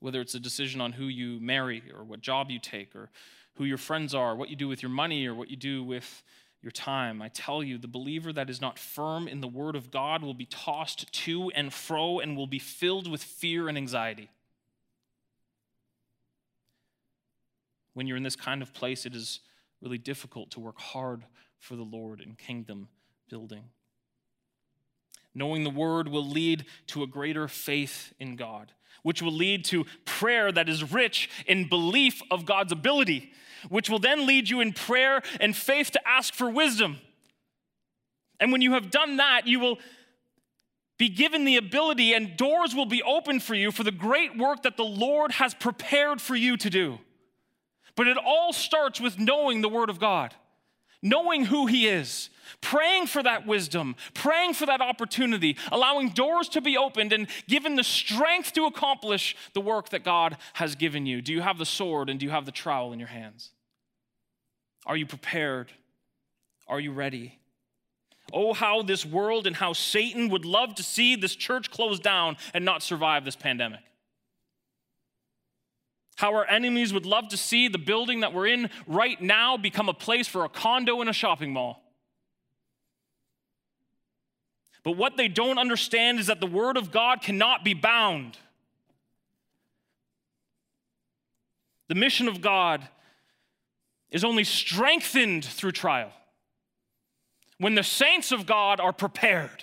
Whether 0.00 0.20
it's 0.20 0.34
a 0.34 0.40
decision 0.40 0.80
on 0.80 0.92
who 0.92 1.04
you 1.04 1.38
marry 1.40 1.82
or 1.94 2.02
what 2.02 2.20
job 2.20 2.50
you 2.50 2.58
take 2.58 2.96
or 2.96 3.10
who 3.54 3.64
your 3.64 3.78
friends 3.78 4.14
are, 4.14 4.34
what 4.34 4.48
you 4.48 4.56
do 4.56 4.68
with 4.68 4.82
your 4.82 4.90
money 4.90 5.26
or 5.26 5.34
what 5.34 5.50
you 5.50 5.56
do 5.56 5.84
with 5.84 6.22
your 6.62 6.72
time. 6.72 7.20
I 7.20 7.28
tell 7.28 7.62
you, 7.62 7.78
the 7.78 7.86
believer 7.86 8.32
that 8.32 8.50
is 8.50 8.60
not 8.60 8.78
firm 8.78 9.28
in 9.28 9.40
the 9.40 9.48
word 9.48 9.76
of 9.76 9.90
God 9.90 10.22
will 10.22 10.34
be 10.34 10.46
tossed 10.46 11.12
to 11.12 11.50
and 11.50 11.72
fro 11.72 12.18
and 12.18 12.36
will 12.36 12.46
be 12.46 12.58
filled 12.58 13.10
with 13.10 13.22
fear 13.22 13.68
and 13.68 13.76
anxiety. 13.76 14.30
When 17.94 18.06
you're 18.06 18.16
in 18.16 18.22
this 18.22 18.36
kind 18.36 18.62
of 18.62 18.72
place, 18.72 19.06
it 19.06 19.14
is 19.14 19.40
really 19.80 19.98
difficult 19.98 20.50
to 20.52 20.60
work 20.60 20.78
hard 20.78 21.24
for 21.58 21.76
the 21.76 21.82
Lord 21.82 22.20
in 22.20 22.34
kingdom 22.34 22.88
building. 23.28 23.64
Knowing 25.38 25.62
the 25.62 25.70
word 25.70 26.08
will 26.08 26.26
lead 26.26 26.66
to 26.88 27.04
a 27.04 27.06
greater 27.06 27.46
faith 27.46 28.12
in 28.18 28.34
God, 28.34 28.72
which 29.04 29.22
will 29.22 29.32
lead 29.32 29.64
to 29.66 29.86
prayer 30.04 30.50
that 30.50 30.68
is 30.68 30.92
rich 30.92 31.30
in 31.46 31.68
belief 31.68 32.20
of 32.28 32.44
God's 32.44 32.72
ability, 32.72 33.32
which 33.68 33.88
will 33.88 34.00
then 34.00 34.26
lead 34.26 34.48
you 34.48 34.60
in 34.60 34.72
prayer 34.72 35.22
and 35.40 35.56
faith 35.56 35.92
to 35.92 36.08
ask 36.08 36.34
for 36.34 36.50
wisdom. 36.50 36.98
And 38.40 38.50
when 38.50 38.62
you 38.62 38.72
have 38.72 38.90
done 38.90 39.18
that, 39.18 39.46
you 39.46 39.60
will 39.60 39.78
be 40.98 41.08
given 41.08 41.44
the 41.44 41.56
ability 41.56 42.14
and 42.14 42.36
doors 42.36 42.74
will 42.74 42.86
be 42.86 43.04
opened 43.04 43.44
for 43.44 43.54
you 43.54 43.70
for 43.70 43.84
the 43.84 43.92
great 43.92 44.36
work 44.36 44.64
that 44.64 44.76
the 44.76 44.82
Lord 44.82 45.30
has 45.30 45.54
prepared 45.54 46.20
for 46.20 46.34
you 46.34 46.56
to 46.56 46.68
do. 46.68 46.98
But 47.94 48.08
it 48.08 48.16
all 48.16 48.52
starts 48.52 49.00
with 49.00 49.20
knowing 49.20 49.60
the 49.60 49.68
Word 49.68 49.88
of 49.88 50.00
God 50.00 50.34
knowing 51.02 51.46
who 51.46 51.66
He 51.66 51.86
is, 51.86 52.30
praying 52.60 53.06
for 53.06 53.22
that 53.22 53.46
wisdom, 53.46 53.96
praying 54.14 54.54
for 54.54 54.66
that 54.66 54.80
opportunity, 54.80 55.56
allowing 55.70 56.10
doors 56.10 56.48
to 56.50 56.60
be 56.60 56.76
opened, 56.76 57.12
and 57.12 57.28
given 57.46 57.76
the 57.76 57.84
strength 57.84 58.52
to 58.54 58.64
accomplish 58.64 59.36
the 59.54 59.60
work 59.60 59.90
that 59.90 60.04
God 60.04 60.36
has 60.54 60.74
given 60.74 61.06
you. 61.06 61.22
Do 61.22 61.32
you 61.32 61.42
have 61.42 61.58
the 61.58 61.66
sword 61.66 62.10
and 62.10 62.18
do 62.18 62.26
you 62.26 62.30
have 62.30 62.46
the 62.46 62.52
trowel 62.52 62.92
in 62.92 62.98
your 62.98 63.08
hands? 63.08 63.50
Are 64.86 64.96
you 64.96 65.06
prepared? 65.06 65.70
Are 66.66 66.80
you 66.80 66.92
ready? 66.92 67.38
Oh, 68.32 68.52
how 68.52 68.82
this 68.82 69.06
world 69.06 69.46
and 69.46 69.56
how 69.56 69.72
Satan 69.72 70.28
would 70.28 70.44
love 70.44 70.74
to 70.76 70.82
see 70.82 71.16
this 71.16 71.34
church 71.34 71.70
close 71.70 71.98
down 71.98 72.36
and 72.52 72.64
not 72.64 72.82
survive 72.82 73.24
this 73.24 73.36
pandemic. 73.36 73.80
How 76.18 76.34
our 76.34 76.50
enemies 76.50 76.92
would 76.92 77.06
love 77.06 77.28
to 77.28 77.36
see 77.36 77.68
the 77.68 77.78
building 77.78 78.20
that 78.20 78.32
we're 78.32 78.48
in 78.48 78.70
right 78.88 79.22
now 79.22 79.56
become 79.56 79.88
a 79.88 79.94
place 79.94 80.26
for 80.26 80.44
a 80.44 80.48
condo 80.48 81.00
in 81.00 81.06
a 81.06 81.12
shopping 81.12 81.52
mall. 81.52 81.80
But 84.82 84.96
what 84.96 85.16
they 85.16 85.28
don't 85.28 85.58
understand 85.58 86.18
is 86.18 86.26
that 86.26 86.40
the 86.40 86.46
Word 86.46 86.76
of 86.76 86.90
God 86.90 87.22
cannot 87.22 87.62
be 87.62 87.72
bound. 87.72 88.36
The 91.86 91.94
mission 91.94 92.26
of 92.26 92.40
God 92.40 92.88
is 94.10 94.24
only 94.24 94.42
strengthened 94.42 95.44
through 95.44 95.70
trial 95.70 96.10
when 97.58 97.76
the 97.76 97.84
saints 97.84 98.32
of 98.32 98.44
God 98.44 98.80
are 98.80 98.92
prepared. 98.92 99.62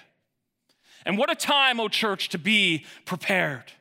And 1.05 1.17
what 1.17 1.29
a 1.29 1.35
time, 1.35 1.81
O 1.81 1.89
church, 1.89 2.29
to 2.29 2.37
be 2.37 2.85
prepared 3.03 3.73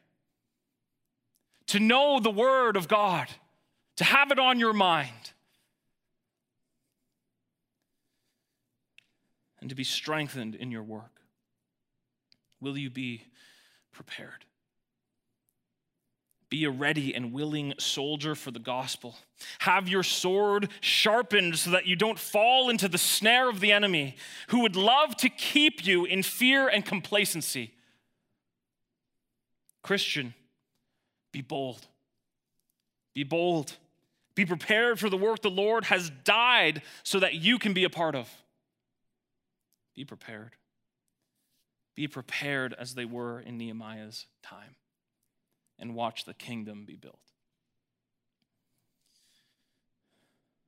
to 1.69 1.81
know 1.81 2.21
the 2.21 2.31
Word 2.31 2.77
of 2.77 2.89
God, 2.89 3.29
to 3.97 4.05
have 4.05 4.31
it 4.31 4.39
on 4.39 4.59
your 4.59 4.73
mind, 4.73 5.33
and 9.61 9.71
to 9.71 9.75
be 9.75 9.85
strengthened 9.85 10.55
in 10.55 10.71
your 10.71 10.83
work. 10.83 11.21
Will 12.61 12.77
you 12.77 12.91
be 12.91 13.23
prepared? 13.93 14.45
Be 16.51 16.65
a 16.65 16.71
ready 16.71 17.15
and 17.15 17.33
willing 17.33 17.75
soldier 17.79 18.35
for 18.35 18.51
the 18.51 18.59
gospel. 18.59 19.17
Have 19.61 19.89
your 19.89 20.03
sword 20.03 20.69
sharpened 20.81 21.57
so 21.59 21.71
that 21.71 21.87
you 21.87 21.97
don't 21.97 22.19
fall 22.19 22.69
into 22.69 22.87
the 22.87 22.99
snare 22.99 23.49
of 23.49 23.61
the 23.61 23.73
enemy 23.73 24.17
who 24.49 24.61
would 24.61 24.77
love 24.77 25.17
to 25.17 25.29
keep 25.29 25.85
you 25.85 26.05
in 26.05 26.23
fear 26.23 26.69
and 26.69 26.85
complacency. 26.85 27.73
Christian, 29.83 30.35
be 31.35 31.43
bold. 31.43 31.85
Be 33.13 33.25
bold. 33.25 33.77
Be 34.37 34.47
prepared 34.47 35.01
for 35.01 35.11
the 35.11 35.17
work 35.17 35.43
the 35.43 35.51
Lord 35.51 35.85
has 35.87 36.11
died 36.23 36.81
so 37.03 37.19
that 37.19 37.35
you 37.35 37.59
can 37.59 37.73
be 37.73 37.83
a 37.83 37.91
part 37.91 38.15
of. 38.15 38.31
Be 39.97 40.05
prepared. 40.05 40.53
Be 41.97 42.07
prepared 42.07 42.73
as 42.79 42.95
they 42.95 43.05
were 43.05 43.41
in 43.41 43.59
Nehemiah's 43.59 44.27
time 44.45 44.77
and 45.77 45.97
watch 45.97 46.25
the 46.25 46.35
kingdom 46.35 46.85
be 46.85 46.95
built. 46.95 47.19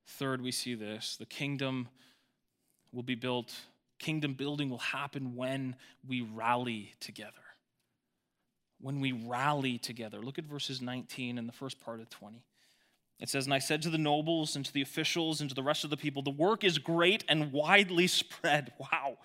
Third, 0.08 0.42
we 0.42 0.50
see 0.50 0.74
this 0.74 1.16
the 1.16 1.26
kingdom 1.26 1.88
will 2.90 3.04
be 3.04 3.14
built, 3.14 3.54
kingdom 4.00 4.34
building 4.34 4.68
will 4.68 4.78
happen 4.78 5.36
when 5.36 5.76
we 6.04 6.22
rally 6.22 6.94
together 6.98 7.45
when 8.86 9.00
we 9.00 9.10
rally 9.10 9.78
together. 9.78 10.20
Look 10.20 10.38
at 10.38 10.44
verses 10.44 10.80
19 10.80 11.38
and 11.38 11.48
the 11.48 11.52
first 11.52 11.80
part 11.80 11.98
of 11.98 12.08
20. 12.08 12.40
It 13.18 13.28
says, 13.28 13.44
And 13.44 13.52
I 13.52 13.58
said 13.58 13.82
to 13.82 13.90
the 13.90 13.98
nobles 13.98 14.54
and 14.54 14.64
to 14.64 14.72
the 14.72 14.80
officials 14.80 15.40
and 15.40 15.50
to 15.50 15.56
the 15.56 15.62
rest 15.64 15.82
of 15.82 15.90
the 15.90 15.96
people, 15.96 16.22
The 16.22 16.30
work 16.30 16.62
is 16.62 16.78
great 16.78 17.24
and 17.28 17.50
widely 17.50 18.06
spread. 18.06 18.72
Wow. 18.78 19.18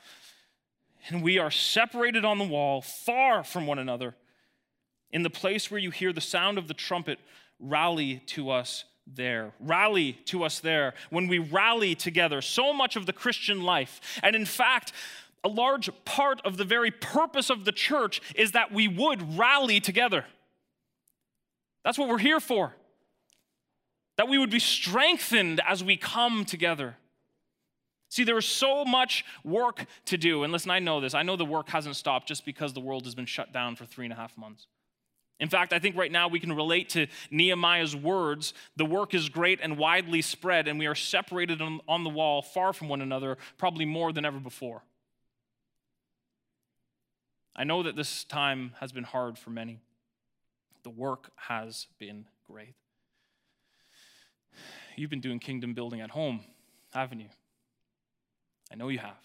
And 1.10 1.22
we 1.22 1.38
are 1.38 1.52
separated 1.52 2.26
on 2.26 2.40
the 2.40 2.44
wall, 2.44 2.82
far 2.82 3.44
from 3.44 3.68
one 3.68 3.78
another. 3.78 4.16
In 5.12 5.22
the 5.22 5.30
place 5.30 5.70
where 5.70 5.80
you 5.80 5.92
hear 5.92 6.12
the 6.12 6.22
sound 6.22 6.58
of 6.58 6.68
the 6.68 6.74
trumpet, 6.74 7.20
rally 7.60 8.24
to 8.28 8.50
us 8.50 8.86
there. 9.06 9.54
Rally 9.60 10.14
to 10.26 10.44
us 10.44 10.60
there. 10.60 10.96
When 11.12 11.28
we 11.28 11.38
rally 11.38 11.94
together, 11.94 12.42
so 12.42 12.74
much 12.74 12.96
of 12.96 13.06
the 13.06 13.14
Christian 13.14 13.62
life, 13.62 14.02
and 14.24 14.36
in 14.36 14.46
fact, 14.46 14.92
a 15.44 15.50
large 15.50 15.90
part 16.06 16.42
of 16.46 16.58
the 16.58 16.66
very 16.66 16.92
purpose 16.92 17.50
of 17.50 17.66
the 17.66 17.72
church 17.72 18.22
is 18.36 18.52
that 18.52 18.72
we 18.72 18.88
would 18.88 19.38
rally 19.38 19.80
together. 19.80 20.26
That's 21.84 21.98
what 21.98 22.10
we're 22.10 22.20
here 22.20 22.40
for. 22.40 22.76
That 24.18 24.28
we 24.28 24.38
would 24.38 24.52
be 24.52 24.60
strengthened 24.60 25.62
as 25.68 25.84
we 25.84 25.98
come 25.98 26.46
together. 26.46 26.98
See, 28.10 28.24
there 28.24 28.38
is 28.38 28.46
so 28.46 28.84
much 28.84 29.26
work 29.44 29.86
to 30.06 30.18
do. 30.18 30.44
And 30.44 30.52
listen, 30.52 30.70
I 30.70 30.80
know 30.80 31.00
this. 31.00 31.14
I 31.14 31.24
know 31.24 31.38
the 31.38 31.46
work 31.46 31.70
hasn't 31.70 31.96
stopped 31.96 32.28
just 32.28 32.46
because 32.46 32.74
the 32.74 32.82
world 32.82 33.06
has 33.06 33.16
been 33.16 33.26
shut 33.26 33.54
down 33.54 33.76
for 33.76 33.86
three 33.86 34.06
and 34.06 34.14
a 34.14 34.18
half 34.18 34.38
months. 34.38 34.68
In 35.40 35.50
fact, 35.50 35.74
I 35.74 35.80
think 35.80 35.98
right 35.98 36.12
now 36.12 36.28
we 36.28 36.40
can 36.40 36.54
relate 36.54 36.90
to 36.90 37.08
Nehemiah's 37.32 37.96
words 37.96 38.54
the 38.76 38.86
work 38.86 39.16
is 39.16 39.28
great 39.28 39.60
and 39.64 39.76
widely 39.76 40.22
spread, 40.22 40.68
and 40.68 40.78
we 40.78 40.86
are 40.86 40.94
separated 40.94 41.62
on, 41.62 42.04
the 42.04 42.10
wall, 42.12 42.44
far 42.44 42.74
from 42.74 42.90
one 42.90 43.02
another, 43.02 43.40
probably 43.58 43.86
more 43.86 44.14
than 44.14 44.24
ever 44.24 44.40
before. 44.40 44.84
I 47.56 47.64
know 47.64 47.84
that 47.84 47.96
this 47.96 48.24
time 48.24 48.74
has 48.80 48.92
been 48.92 49.04
hard 49.04 49.38
for 49.38 49.50
many. 49.50 49.82
The 50.84 50.90
work 50.90 51.32
has 51.36 51.88
been 52.00 52.26
great. 52.50 52.76
You've 54.96 55.10
been 55.10 55.22
doing 55.22 55.40
kingdom 55.40 55.74
building 55.74 56.02
at 56.02 56.12
home, 56.12 56.42
haven't 56.94 57.20
you? 57.20 57.30
I 58.72 58.76
know 58.76 58.90
you 58.90 59.00
have. 59.00 59.18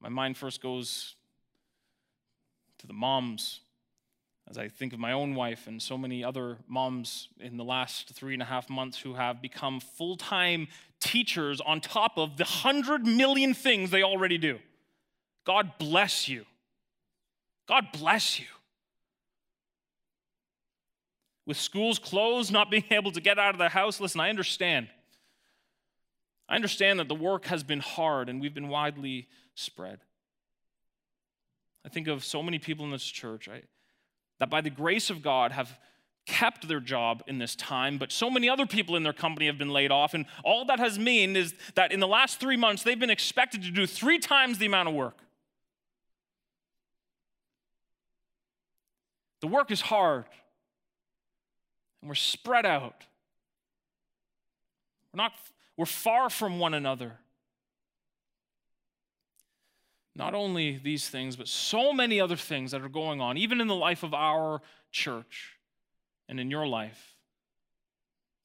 My 0.00 0.08
mind 0.08 0.36
first 0.36 0.62
goes 0.62 1.14
to 2.78 2.86
the 2.86 2.92
moms 2.92 3.60
as 4.48 4.58
I 4.58 4.68
think 4.68 4.92
of 4.92 4.98
my 4.98 5.12
own 5.12 5.34
wife 5.36 5.68
and 5.68 5.80
so 5.80 5.96
many 5.96 6.24
other 6.24 6.58
moms 6.66 7.28
in 7.38 7.56
the 7.56 7.64
last 7.64 8.10
three 8.14 8.32
and 8.32 8.42
a 8.42 8.46
half 8.46 8.68
months 8.68 8.98
who 8.98 9.14
have 9.14 9.40
become 9.40 9.78
full 9.78 10.16
time 10.16 10.66
teachers 10.98 11.60
on 11.60 11.80
top 11.80 12.18
of 12.18 12.36
the 12.36 12.44
hundred 12.44 13.06
million 13.06 13.54
things 13.54 13.90
they 13.90 14.02
already 14.02 14.38
do. 14.38 14.58
God 15.44 15.72
bless 15.78 16.28
you. 16.28 16.44
God 17.66 17.86
bless 17.92 18.38
you. 18.38 18.46
With 21.46 21.56
schools 21.56 21.98
closed, 21.98 22.52
not 22.52 22.70
being 22.70 22.84
able 22.90 23.12
to 23.12 23.20
get 23.20 23.38
out 23.38 23.54
of 23.54 23.58
the 23.58 23.68
house, 23.68 24.00
listen, 24.00 24.20
I 24.20 24.30
understand. 24.30 24.88
I 26.48 26.56
understand 26.56 26.98
that 26.98 27.08
the 27.08 27.14
work 27.14 27.46
has 27.46 27.62
been 27.62 27.80
hard 27.80 28.28
and 28.28 28.40
we've 28.40 28.54
been 28.54 28.68
widely 28.68 29.28
spread. 29.54 30.00
I 31.84 31.88
think 31.88 32.08
of 32.08 32.24
so 32.24 32.42
many 32.42 32.58
people 32.58 32.84
in 32.84 32.90
this 32.90 33.04
church 33.04 33.48
I, 33.48 33.62
that, 34.38 34.50
by 34.50 34.60
the 34.60 34.70
grace 34.70 35.10
of 35.10 35.22
God, 35.22 35.52
have 35.52 35.78
kept 36.26 36.68
their 36.68 36.80
job 36.80 37.22
in 37.26 37.38
this 37.38 37.56
time, 37.56 37.98
but 37.98 38.12
so 38.12 38.30
many 38.30 38.48
other 38.48 38.66
people 38.66 38.96
in 38.96 39.02
their 39.02 39.12
company 39.12 39.46
have 39.46 39.58
been 39.58 39.70
laid 39.70 39.90
off. 39.90 40.12
And 40.12 40.26
all 40.44 40.64
that 40.66 40.78
has 40.78 40.98
mean 40.98 41.36
is 41.36 41.54
that 41.74 41.92
in 41.92 42.00
the 42.00 42.06
last 42.06 42.38
three 42.38 42.56
months, 42.56 42.82
they've 42.82 42.98
been 42.98 43.10
expected 43.10 43.62
to 43.62 43.70
do 43.70 43.86
three 43.86 44.18
times 44.18 44.58
the 44.58 44.66
amount 44.66 44.88
of 44.88 44.94
work. 44.94 45.16
The 49.40 49.46
work 49.46 49.70
is 49.70 49.80
hard, 49.80 50.24
and 52.00 52.08
we're 52.08 52.14
spread 52.14 52.66
out. 52.66 53.04
We're, 55.12 55.22
not, 55.22 55.32
we're 55.76 55.86
far 55.86 56.30
from 56.30 56.58
one 56.58 56.74
another. 56.74 57.12
Not 60.14 60.34
only 60.34 60.78
these 60.82 61.08
things, 61.08 61.36
but 61.36 61.48
so 61.48 61.92
many 61.92 62.20
other 62.20 62.36
things 62.36 62.72
that 62.72 62.82
are 62.82 62.88
going 62.88 63.20
on, 63.20 63.38
even 63.38 63.60
in 63.60 63.68
the 63.68 63.74
life 63.74 64.02
of 64.02 64.12
our 64.12 64.60
church 64.92 65.56
and 66.28 66.38
in 66.38 66.50
your 66.50 66.66
life. 66.66 67.16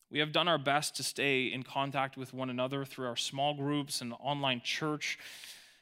We 0.09 0.19
have 0.19 0.31
done 0.31 0.47
our 0.47 0.57
best 0.57 0.95
to 0.95 1.03
stay 1.03 1.47
in 1.47 1.63
contact 1.63 2.15
with 2.15 2.33
one 2.33 2.49
another 2.49 2.85
through 2.85 3.07
our 3.07 3.17
small 3.17 3.53
groups 3.53 3.99
and 3.99 4.13
online 4.19 4.61
church. 4.63 5.19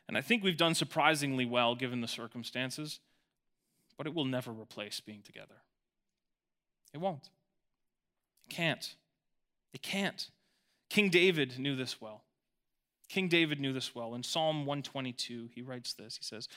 And 0.07 0.17
I 0.17 0.21
think 0.21 0.43
we've 0.43 0.57
done 0.57 0.73
surprisingly 0.73 1.45
well 1.45 1.75
given 1.75 2.01
the 2.01 2.07
circumstances 2.07 2.99
but 4.03 4.09
it 4.09 4.15
will 4.15 4.25
never 4.25 4.51
replace 4.51 4.99
being 4.99 5.21
together. 5.21 5.61
It 6.93 6.97
won't. 6.97 7.29
It 8.45 8.53
can't. 8.53 8.95
It 9.73 9.81
can't. 9.81 10.29
King 10.89 11.07
David 11.07 11.57
knew 11.57 11.77
this 11.77 12.01
well. 12.01 12.25
King 13.07 13.29
David 13.29 13.61
knew 13.61 13.71
this 13.71 13.95
well. 13.95 14.13
In 14.13 14.21
Psalm 14.21 14.65
122, 14.65 15.51
he 15.55 15.61
writes 15.61 15.93
this 15.93 16.17
He 16.17 16.23
says, 16.25 16.49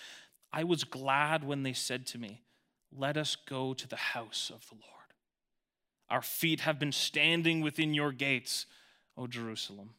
I 0.52 0.64
was 0.64 0.82
glad 0.82 1.44
when 1.44 1.62
they 1.62 1.72
said 1.72 2.04
to 2.08 2.18
me, 2.18 2.42
Let 2.92 3.16
us 3.16 3.36
go 3.36 3.74
to 3.74 3.86
the 3.86 3.94
house 3.94 4.50
of 4.52 4.66
the 4.68 4.74
Lord. 4.74 5.12
Our 6.10 6.22
feet 6.22 6.62
have 6.62 6.80
been 6.80 6.90
standing 6.90 7.60
within 7.60 7.94
your 7.94 8.10
gates, 8.10 8.66
O 9.16 9.28
Jerusalem. 9.28 9.90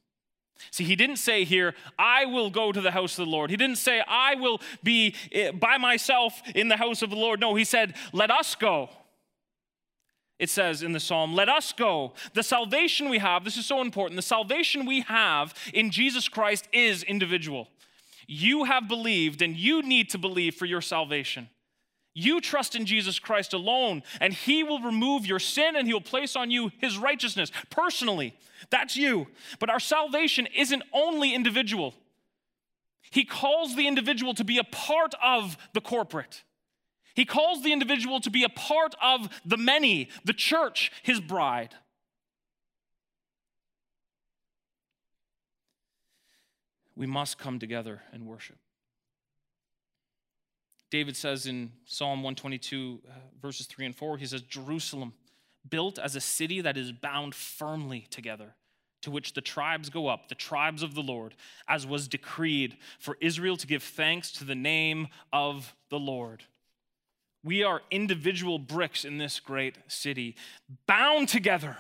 See, 0.71 0.83
he 0.83 0.95
didn't 0.95 1.17
say 1.17 1.43
here, 1.43 1.73
I 1.97 2.25
will 2.25 2.49
go 2.49 2.71
to 2.71 2.81
the 2.81 2.91
house 2.91 3.17
of 3.17 3.25
the 3.25 3.31
Lord. 3.31 3.49
He 3.49 3.57
didn't 3.57 3.77
say, 3.77 4.01
I 4.07 4.35
will 4.35 4.61
be 4.83 5.15
eh, 5.31 5.51
by 5.51 5.77
myself 5.77 6.41
in 6.55 6.67
the 6.67 6.77
house 6.77 7.01
of 7.01 7.09
the 7.09 7.15
Lord. 7.15 7.39
No, 7.39 7.55
he 7.55 7.63
said, 7.63 7.95
let 8.13 8.31
us 8.31 8.55
go. 8.55 8.89
It 10.39 10.49
says 10.49 10.83
in 10.83 10.91
the 10.91 10.99
psalm, 10.99 11.33
let 11.33 11.49
us 11.49 11.73
go. 11.73 12.13
The 12.33 12.43
salvation 12.43 13.09
we 13.09 13.17
have, 13.17 13.43
this 13.43 13.57
is 13.57 13.65
so 13.65 13.81
important, 13.81 14.17
the 14.17 14.21
salvation 14.21 14.85
we 14.85 15.01
have 15.01 15.53
in 15.73 15.89
Jesus 15.89 16.29
Christ 16.29 16.67
is 16.71 17.01
individual. 17.03 17.67
You 18.27 18.65
have 18.65 18.87
believed 18.87 19.41
and 19.41 19.55
you 19.55 19.81
need 19.81 20.09
to 20.11 20.17
believe 20.17 20.55
for 20.55 20.65
your 20.65 20.81
salvation. 20.81 21.49
You 22.19 22.41
trust 22.41 22.75
in 22.75 22.87
Jesus 22.87 23.19
Christ 23.19 23.53
alone, 23.53 24.01
and 24.19 24.33
He 24.33 24.63
will 24.63 24.79
remove 24.79 25.27
your 25.27 25.37
sin 25.37 25.75
and 25.75 25.85
He 25.85 25.93
will 25.93 26.01
place 26.01 26.35
on 26.35 26.49
you 26.49 26.71
His 26.79 26.97
righteousness 26.97 27.51
personally. 27.69 28.35
That's 28.71 28.97
you. 28.97 29.27
But 29.59 29.69
our 29.69 29.79
salvation 29.79 30.47
isn't 30.47 30.81
only 30.91 31.35
individual, 31.35 31.93
He 33.11 33.23
calls 33.23 33.75
the 33.75 33.87
individual 33.87 34.33
to 34.33 34.43
be 34.43 34.57
a 34.57 34.63
part 34.63 35.13
of 35.23 35.59
the 35.73 35.81
corporate. 35.81 36.43
He 37.13 37.23
calls 37.23 37.61
the 37.61 37.71
individual 37.71 38.19
to 38.21 38.31
be 38.31 38.43
a 38.43 38.49
part 38.49 38.95
of 38.99 39.29
the 39.45 39.57
many, 39.57 40.09
the 40.25 40.33
church, 40.33 40.91
his 41.03 41.19
bride. 41.19 41.75
We 46.95 47.05
must 47.05 47.37
come 47.37 47.59
together 47.59 48.01
and 48.11 48.25
worship. 48.25 48.57
David 50.89 51.17
says 51.17 51.47
in 51.47 51.71
Psalm 51.85 52.23
122, 52.23 53.01
uh, 53.05 53.11
verses 53.41 53.67
3 53.67 53.87
and 53.87 53.95
4, 53.95 54.17
he 54.17 54.25
says, 54.25 54.41
Jerusalem, 54.41 55.13
built 55.69 55.99
as 55.99 56.15
a 56.15 56.21
city 56.21 56.61
that 56.61 56.77
is 56.77 56.91
bound 56.91 57.35
firmly 57.35 58.07
together, 58.09 58.55
to 59.01 59.11
which 59.11 59.33
the 59.33 59.41
tribes 59.41 59.89
go 59.89 60.07
up, 60.07 60.29
the 60.29 60.35
tribes 60.35 60.83
of 60.83 60.95
the 60.95 61.01
Lord, 61.01 61.35
as 61.67 61.85
was 61.85 62.07
decreed 62.07 62.77
for 62.99 63.17
Israel 63.19 63.57
to 63.57 63.67
give 63.67 63.83
thanks 63.83 64.31
to 64.33 64.45
the 64.45 64.55
name 64.55 65.09
of 65.33 65.75
the 65.89 65.99
Lord. 65.99 66.43
We 67.43 67.63
are 67.63 67.81
individual 67.91 68.57
bricks 68.57 69.03
in 69.03 69.17
this 69.17 69.39
great 69.39 69.75
city, 69.87 70.35
bound 70.85 71.27
together. 71.27 71.77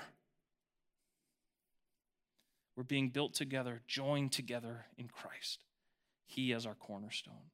We're 2.75 2.83
being 2.83 3.09
built 3.09 3.33
together, 3.33 3.81
joined 3.87 4.33
together 4.33 4.85
in 4.97 5.07
Christ. 5.07 5.63
He 6.25 6.51
is 6.51 6.65
our 6.65 6.75
cornerstone 6.75 7.51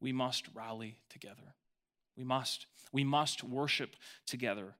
we 0.00 0.12
must 0.12 0.46
rally 0.54 0.98
together. 1.08 1.54
We 2.16 2.24
must. 2.24 2.66
We 2.92 3.04
must 3.04 3.44
worship 3.44 3.96
together. 4.26 4.74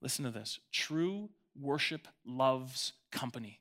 Listen 0.00 0.24
to 0.24 0.30
this 0.30 0.60
true 0.72 1.30
worship 1.60 2.08
loves 2.26 2.92
company. 3.10 3.60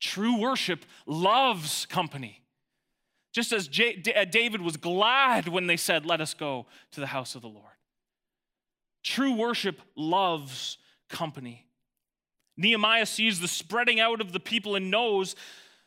True 0.00 0.38
worship 0.38 0.84
loves 1.06 1.86
company. 1.86 2.42
Just 3.32 3.52
as 3.52 3.68
J- 3.68 4.02
uh, 4.14 4.24
David 4.24 4.60
was 4.60 4.76
glad 4.76 5.48
when 5.48 5.66
they 5.66 5.76
said, 5.76 6.04
Let 6.04 6.20
us 6.20 6.34
go 6.34 6.66
to 6.92 7.00
the 7.00 7.06
house 7.06 7.34
of 7.34 7.42
the 7.42 7.48
Lord. 7.48 7.66
True 9.02 9.34
worship 9.34 9.80
loves 9.96 10.78
company. 11.08 11.66
Nehemiah 12.56 13.06
sees 13.06 13.40
the 13.40 13.48
spreading 13.48 13.98
out 13.98 14.20
of 14.20 14.32
the 14.32 14.40
people 14.40 14.76
and 14.76 14.90
knows 14.90 15.34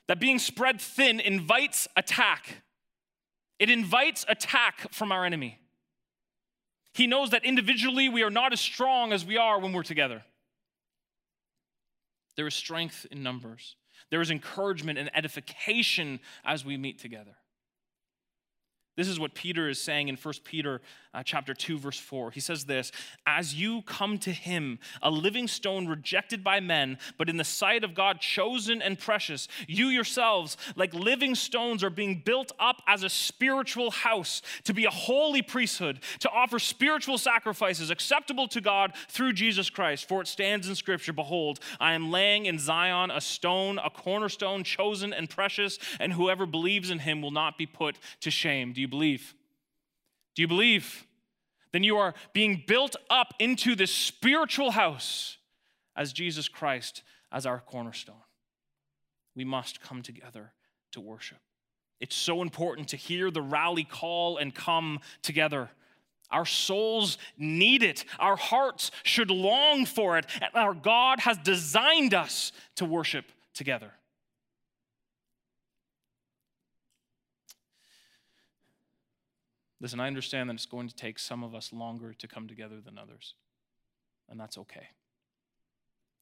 that 0.07 0.19
being 0.19 0.39
spread 0.39 0.81
thin 0.81 1.19
invites 1.19 1.87
attack. 1.95 2.63
It 3.59 3.69
invites 3.69 4.25
attack 4.27 4.91
from 4.91 5.11
our 5.11 5.25
enemy. 5.25 5.59
He 6.93 7.07
knows 7.07 7.31
that 7.31 7.43
individually 7.43 8.09
we 8.09 8.23
are 8.23 8.29
not 8.29 8.53
as 8.53 8.61
strong 8.61 9.11
as 9.11 9.25
we 9.25 9.37
are 9.37 9.59
when 9.59 9.73
we're 9.73 9.83
together. 9.83 10.23
There 12.35 12.47
is 12.47 12.55
strength 12.55 13.05
in 13.11 13.23
numbers, 13.23 13.75
there 14.11 14.21
is 14.21 14.31
encouragement 14.31 14.99
and 14.99 15.09
edification 15.15 16.19
as 16.43 16.65
we 16.65 16.77
meet 16.77 16.99
together. 16.99 17.35
This 18.95 19.07
is 19.09 19.19
what 19.19 19.33
Peter 19.33 19.67
is 19.67 19.81
saying 19.81 20.07
in 20.07 20.15
1 20.15 20.33
Peter 20.45 20.81
uh, 21.13 21.23
chapter 21.23 21.53
2 21.53 21.77
verse 21.77 21.99
4. 21.99 22.31
He 22.31 22.39
says 22.39 22.65
this, 22.65 22.91
"As 23.25 23.55
you 23.55 23.81
come 23.83 24.17
to 24.19 24.31
him, 24.31 24.79
a 25.01 25.09
living 25.09 25.47
stone 25.47 25.87
rejected 25.87 26.43
by 26.43 26.59
men, 26.59 26.97
but 27.17 27.29
in 27.29 27.37
the 27.37 27.43
sight 27.43 27.83
of 27.83 27.93
God 27.93 28.19
chosen 28.19 28.81
and 28.81 28.97
precious, 28.97 29.47
you 29.67 29.87
yourselves, 29.87 30.57
like 30.75 30.93
living 30.93 31.35
stones 31.35 31.83
are 31.83 31.89
being 31.89 32.21
built 32.25 32.51
up 32.59 32.81
as 32.87 33.03
a 33.03 33.09
spiritual 33.09 33.91
house 33.91 34.41
to 34.63 34.73
be 34.73 34.85
a 34.85 34.91
holy 34.91 35.41
priesthood, 35.41 35.99
to 36.19 36.29
offer 36.29 36.59
spiritual 36.59 37.17
sacrifices 37.17 37.89
acceptable 37.89 38.47
to 38.49 38.61
God 38.61 38.93
through 39.09 39.33
Jesus 39.33 39.69
Christ. 39.69 40.07
For 40.07 40.21
it 40.21 40.27
stands 40.27 40.67
in 40.69 40.75
scripture, 40.75 41.13
behold, 41.13 41.59
I 41.79 41.93
am 41.93 42.11
laying 42.11 42.45
in 42.45 42.59
Zion 42.59 43.11
a 43.11 43.21
stone, 43.21 43.77
a 43.79 43.89
cornerstone 43.89 44.63
chosen 44.63 45.13
and 45.13 45.29
precious, 45.29 45.79
and 45.99 46.13
whoever 46.13 46.45
believes 46.45 46.89
in 46.89 46.99
him 46.99 47.21
will 47.21 47.31
not 47.31 47.57
be 47.57 47.65
put 47.65 47.97
to 48.21 48.31
shame." 48.31 48.73
Do 48.73 48.84
you 48.85 48.89
believe? 48.89 49.33
Do 50.35 50.41
you 50.41 50.47
believe? 50.47 51.05
Then 51.71 51.83
you 51.83 51.97
are 51.97 52.13
being 52.33 52.63
built 52.67 52.95
up 53.09 53.33
into 53.39 53.75
this 53.75 53.91
spiritual 53.91 54.71
house 54.71 55.37
as 55.95 56.13
Jesus 56.13 56.47
Christ 56.47 57.03
as 57.31 57.45
our 57.45 57.59
cornerstone. 57.59 58.15
We 59.35 59.43
must 59.43 59.81
come 59.81 60.01
together 60.01 60.53
to 60.91 61.01
worship. 61.01 61.39
It's 61.99 62.15
so 62.15 62.41
important 62.41 62.89
to 62.89 62.97
hear 62.97 63.31
the 63.31 63.41
rally 63.41 63.83
call 63.83 64.37
and 64.37 64.53
come 64.53 64.99
together. 65.21 65.69
Our 66.31 66.45
souls 66.45 67.17
need 67.37 67.83
it. 67.83 68.05
Our 68.19 68.35
hearts 68.35 68.91
should 69.03 69.29
long 69.29 69.85
for 69.85 70.17
it. 70.17 70.25
And 70.41 70.51
our 70.55 70.73
God 70.73 71.19
has 71.21 71.37
designed 71.37 72.13
us 72.13 72.51
to 72.75 72.85
worship 72.85 73.25
together. 73.53 73.91
Listen, 79.85 79.99
I 79.99 80.07
understand 80.07 80.49
that 80.49 80.55
it's 80.55 80.65
going 80.65 80.87
to 80.87 80.95
take 80.95 81.19
some 81.19 81.43
of 81.43 81.53
us 81.53 81.71
longer 81.71 82.11
to 82.15 82.27
come 82.27 82.47
together 82.47 82.81
than 82.83 82.97
others, 82.97 83.35
and 84.27 84.39
that's 84.39 84.57
okay. 84.57 84.87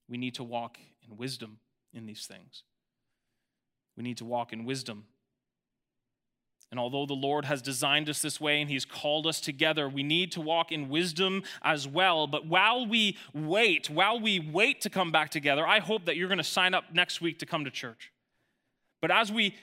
We 0.09 0.17
need 0.17 0.35
to 0.35 0.43
walk 0.43 0.77
in 1.09 1.15
wisdom 1.15 1.59
in 1.93 2.05
these 2.05 2.25
things. 2.25 2.63
We 3.95 4.03
need 4.03 4.17
to 4.17 4.25
walk 4.25 4.51
in 4.51 4.65
wisdom. 4.65 5.05
And 6.71 6.77
although 6.77 7.05
the 7.05 7.13
Lord 7.13 7.45
has 7.45 7.61
designed 7.61 8.09
us 8.09 8.21
this 8.21 8.41
way 8.41 8.59
and 8.59 8.69
He's 8.69 8.83
called 8.83 9.25
us 9.25 9.39
together, 9.39 9.87
we 9.87 10.03
need 10.03 10.33
to 10.33 10.41
walk 10.41 10.73
in 10.73 10.89
wisdom 10.89 11.43
as 11.61 11.87
well. 11.87 12.27
But 12.27 12.45
while 12.45 12.85
we 12.85 13.17
wait, 13.33 13.89
while 13.89 14.19
we 14.19 14.41
wait 14.41 14.81
to 14.81 14.89
come 14.89 15.09
back 15.09 15.29
together, 15.29 15.65
I 15.65 15.79
hope 15.79 16.03
that 16.03 16.17
you're 16.17 16.27
going 16.27 16.37
to 16.37 16.43
sign 16.43 16.73
up 16.73 16.93
next 16.93 17.21
week 17.21 17.39
to 17.39 17.45
come 17.45 17.63
to 17.63 17.71
church. 17.71 18.11
But 18.99 19.09
as 19.09 19.31
we, 19.31 19.55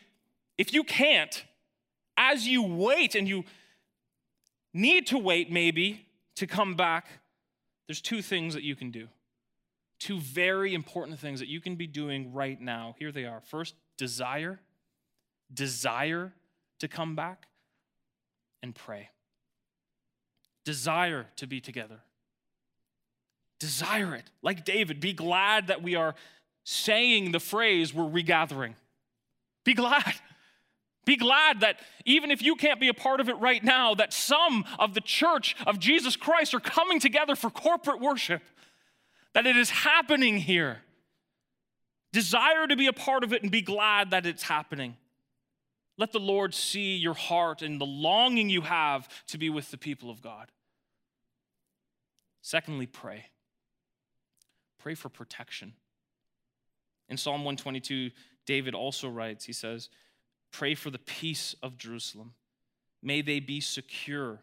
if 0.57 0.73
you 0.73 0.85
can't, 0.85 1.45
as 2.17 2.47
you 2.47 2.63
wait 2.63 3.15
and 3.15 3.29
you 3.29 3.45
need 4.73 5.07
to 5.09 5.19
wait 5.19 5.51
maybe 5.51 6.07
to 6.37 6.47
come 6.47 6.75
back, 6.75 7.07
there's 7.87 8.01
two 8.01 8.23
things 8.23 8.55
that 8.55 8.63
you 8.63 8.77
can 8.77 8.91
do. 8.91 9.09
Two 9.99 10.19
very 10.19 10.75
important 10.75 11.19
things 11.19 11.41
that 11.41 11.49
you 11.49 11.61
can 11.61 11.77
be 11.77 11.87
doing 11.87 12.33
right 12.33 12.61
now. 12.61 12.95
Here 12.99 13.13
they 13.13 13.25
are. 13.25 13.41
First, 13.41 13.75
desire, 13.99 14.61
desire 15.53 16.33
to 16.79 16.89
come 16.89 17.15
back, 17.15 17.47
and 18.63 18.75
pray. 18.75 19.11
Desire 20.65 21.27
to 21.37 21.47
be 21.47 21.61
together. 21.61 22.01
Desire 23.59 24.15
it. 24.15 24.31
Like 24.43 24.65
David, 24.65 25.01
be 25.01 25.13
glad 25.13 25.67
that 25.69 25.83
we 25.83 25.95
are 25.95 26.15
saying 26.65 27.33
the 27.33 27.41
phrase, 27.41 27.93
we're 27.93 28.09
regathering. 28.09 28.77
Be 29.65 29.75
glad. 29.75 30.15
Be 31.05 31.17
glad 31.17 31.61
that 31.61 31.81
even 32.05 32.31
if 32.31 32.43
you 32.43 32.55
can't 32.55 32.81
be 32.81 32.89
a 32.89 32.95
part 32.95 33.21
of 33.21 33.29
it 33.29 33.39
right 33.39 33.65
now, 33.65 33.95
that 33.95 34.13
some 34.13 34.65
of 34.79 34.95
the 34.95 35.01
church 35.01 35.57
of 35.67 35.79
Jesus 35.79 36.15
Christ 36.15 36.55
are 36.55 36.61
coming 36.61 37.01
together 37.01 37.35
for 37.35 37.51
corporate 37.51 38.01
worship, 38.01 38.43
that 39.33 39.47
it 39.47 39.57
is 39.57 39.71
happening 39.71 40.39
here. 40.39 40.83
Desire 42.13 42.67
to 42.67 42.77
be 42.77 42.87
a 42.87 42.93
part 42.93 43.25
of 43.25 43.33
it 43.33 43.43
and 43.43 43.51
be 43.51 43.63
glad 43.63 44.11
that 44.11 44.27
it's 44.27 44.43
happening. 44.43 44.97
Let 45.97 46.13
the 46.13 46.21
Lord 46.21 46.55
see 46.55 46.97
your 46.97 47.15
heart 47.15 47.63
and 47.63 47.81
the 47.81 47.87
longing 47.87 48.51
you 48.51 48.63
have 48.63 49.09
to 49.29 49.39
be 49.39 49.51
with 49.51 49.71
the 49.71 49.79
people 49.79 50.11
of 50.11 50.21
God. 50.21 50.51
Secondly, 52.43 52.87
pray. 52.87 53.27
Pray 54.79 54.95
for 54.95 55.09
protection. 55.09 55.75
In 57.09 57.17
Psalm 57.17 57.45
122, 57.45 58.11
David 58.47 58.75
also 58.75 59.09
writes, 59.09 59.45
he 59.45 59.53
says, 59.53 59.91
Pray 60.53 60.75
for 60.75 60.91
the 60.91 60.99
peace 60.99 61.55
of 61.63 61.79
Jerusalem. 61.79 62.35
May 63.03 63.23
they 63.23 63.41
be 63.41 63.61
secure 63.61 64.41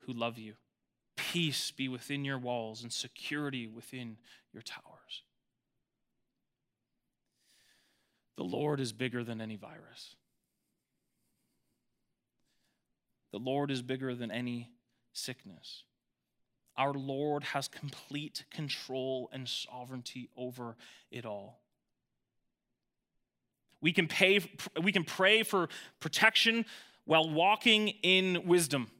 who 0.00 0.12
love 0.12 0.38
you. 0.38 0.54
Peace 1.16 1.70
be 1.70 1.88
within 1.88 2.24
your 2.24 2.38
walls 2.38 2.82
and 2.82 2.92
security 2.92 3.66
within 3.66 4.16
your 4.52 4.62
towers. 4.62 5.22
The 8.36 8.44
Lord 8.44 8.80
is 8.80 8.92
bigger 8.92 9.22
than 9.22 9.40
any 9.40 9.56
virus. 9.56 10.16
The 13.30 13.38
Lord 13.38 13.70
is 13.70 13.82
bigger 13.82 14.14
than 14.14 14.30
any 14.30 14.70
sickness. 15.12 15.84
Our 16.76 16.94
Lord 16.94 17.44
has 17.44 17.68
complete 17.68 18.44
control 18.50 19.28
and 19.32 19.48
sovereignty 19.48 20.28
over 20.36 20.76
it 21.10 21.26
all. 21.26 21.60
We 23.82 23.92
can, 23.92 24.06
pay, 24.06 24.40
we 24.80 24.92
can 24.92 25.04
pray 25.04 25.42
for 25.42 25.68
protection 26.00 26.64
while 27.04 27.28
walking 27.28 27.88
in 28.02 28.46
wisdom. 28.46 28.90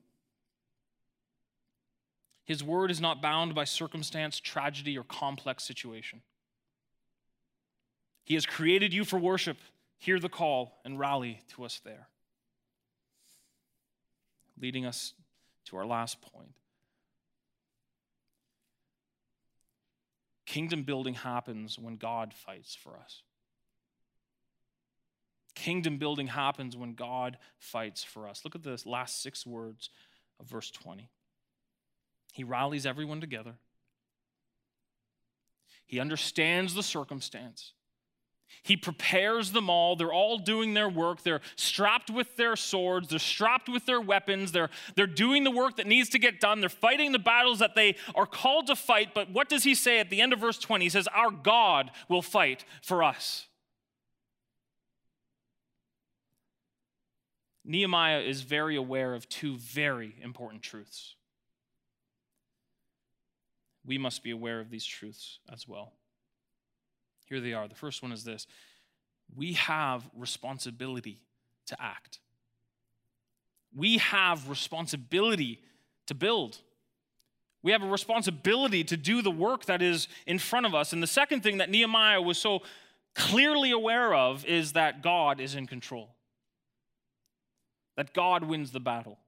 His 2.45 2.65
word 2.65 2.91
is 2.91 3.01
not 3.01 3.23
bound 3.23 3.55
by 3.55 3.65
circumstance, 3.65 4.41
tragedy, 4.41 4.99
or 4.99 5.05
complex 5.05 5.63
situation. 5.63 6.21
He 8.25 8.35
has 8.35 8.45
created 8.45 8.93
you 8.93 9.05
for 9.05 9.19
worship. 9.19 9.57
Hear 9.99 10.19
the 10.19 10.29
call 10.29 10.81
and 10.85 10.99
rally 10.99 11.41
to 11.55 11.65
us 11.65 11.81
there. 11.85 12.09
Leading 14.61 14.85
us 14.85 15.15
to 15.67 15.77
our 15.77 15.87
last 15.87 16.21
point. 16.21 16.55
Kingdom 20.45 20.83
building 20.83 21.15
happens 21.15 21.79
when 21.79 21.97
God 21.97 22.35
fights 22.35 22.75
for 22.75 22.97
us. 22.97 23.23
Kingdom 25.55 25.99
building 25.99 26.29
happens 26.29 26.77
when 26.77 26.95
God 26.95 27.37
fights 27.59 28.03
for 28.03 28.29
us. 28.29 28.43
Look 28.45 28.55
at 28.55 28.63
the 28.63 28.81
last 28.87 29.23
six 29.23 29.47
words 29.47 29.91
of 30.41 30.47
verse 30.47 30.71
20. 30.71 31.11
He 32.33 32.45
rallies 32.45 32.87
everyone 32.87 33.21
together. 33.21 33.55
He 35.87 36.01
understands 36.01 36.75
the 36.75 36.83
circumstance. 36.83 37.73
He 38.63 38.77
prepares 38.77 39.53
them 39.53 39.69
all. 39.69 39.97
They're 39.97 40.13
all 40.13 40.39
doing 40.39 40.75
their 40.75 40.89
work. 40.89 41.23
They're 41.23 41.41
strapped 41.57 42.11
with 42.11 42.37
their 42.37 42.57
swords. 42.57 43.09
They're 43.09 43.19
strapped 43.19 43.69
with 43.69 43.87
their 43.87 44.01
weapons. 44.01 44.53
They're, 44.53 44.71
they're 44.95 45.07
doing 45.07 45.45
the 45.45 45.51
work 45.51 45.77
that 45.77 45.87
needs 45.87 46.09
to 46.11 46.19
get 46.19 46.41
done. 46.41 46.61
They're 46.61 46.69
fighting 46.69 47.13
the 47.13 47.19
battles 47.19 47.59
that 47.59 47.75
they 47.75 47.97
are 48.15 48.27
called 48.27 48.67
to 48.69 48.77
fight. 48.77 49.15
But 49.15 49.31
what 49.31 49.49
does 49.49 49.65
he 49.65 49.75
say 49.75 49.99
at 50.01 50.11
the 50.11 50.21
end 50.21 50.33
of 50.33 50.39
verse 50.39 50.59
20? 50.59 50.85
He 50.85 50.89
says, 50.89 51.09
Our 51.09 51.31
God 51.31 51.91
will 52.09 52.23
fight 52.23 52.65
for 52.83 53.03
us. 53.03 53.47
Nehemiah 57.65 58.21
is 58.21 58.43
very 58.43 58.77
aware 58.77 59.15
of 59.15 59.29
two 59.29 59.57
very 59.57 60.15
important 60.21 60.63
truths. 60.63 61.15
We 63.85 63.99
must 63.99 64.23
be 64.23 64.31
aware 64.31 64.61
of 64.61 64.71
these 64.71 64.85
truths 64.85 65.39
as 65.53 65.67
well. 65.67 65.93
Here 67.27 67.41
they 67.41 67.53
are. 67.53 67.69
The 67.69 67.75
first 67.75 68.03
one 68.03 68.13
is 68.13 68.25
this 68.25 68.47
we 69.35 69.55
have 69.55 70.09
responsibility 70.17 71.21
to 71.67 71.77
act. 71.81 72.19
We 73.75 73.99
have 73.99 74.49
responsibility 74.49 75.61
to 76.07 76.15
build. 76.15 76.59
We 77.63 77.73
have 77.73 77.83
a 77.83 77.89
responsibility 77.89 78.83
to 78.85 78.97
do 78.97 79.23
the 79.23 79.31
work 79.31 79.67
that 79.67 79.83
is 79.83 80.09
in 80.27 80.39
front 80.39 80.67
of 80.67 80.75
us. 80.75 80.93
And 80.93 81.03
the 81.03 81.07
second 81.07 81.43
thing 81.43 81.59
that 81.59 81.71
Nehemiah 81.71 82.21
was 82.21 82.37
so 82.37 82.63
clearly 83.15 83.71
aware 83.71 84.13
of 84.13 84.45
is 84.45 84.73
that 84.73 85.01
God 85.01 85.41
is 85.41 85.55
in 85.55 85.67
control 85.67 86.11
that 87.97 88.15
God 88.15 88.45
wins 88.45 88.73
the 88.73 88.81
battle. 88.81 89.19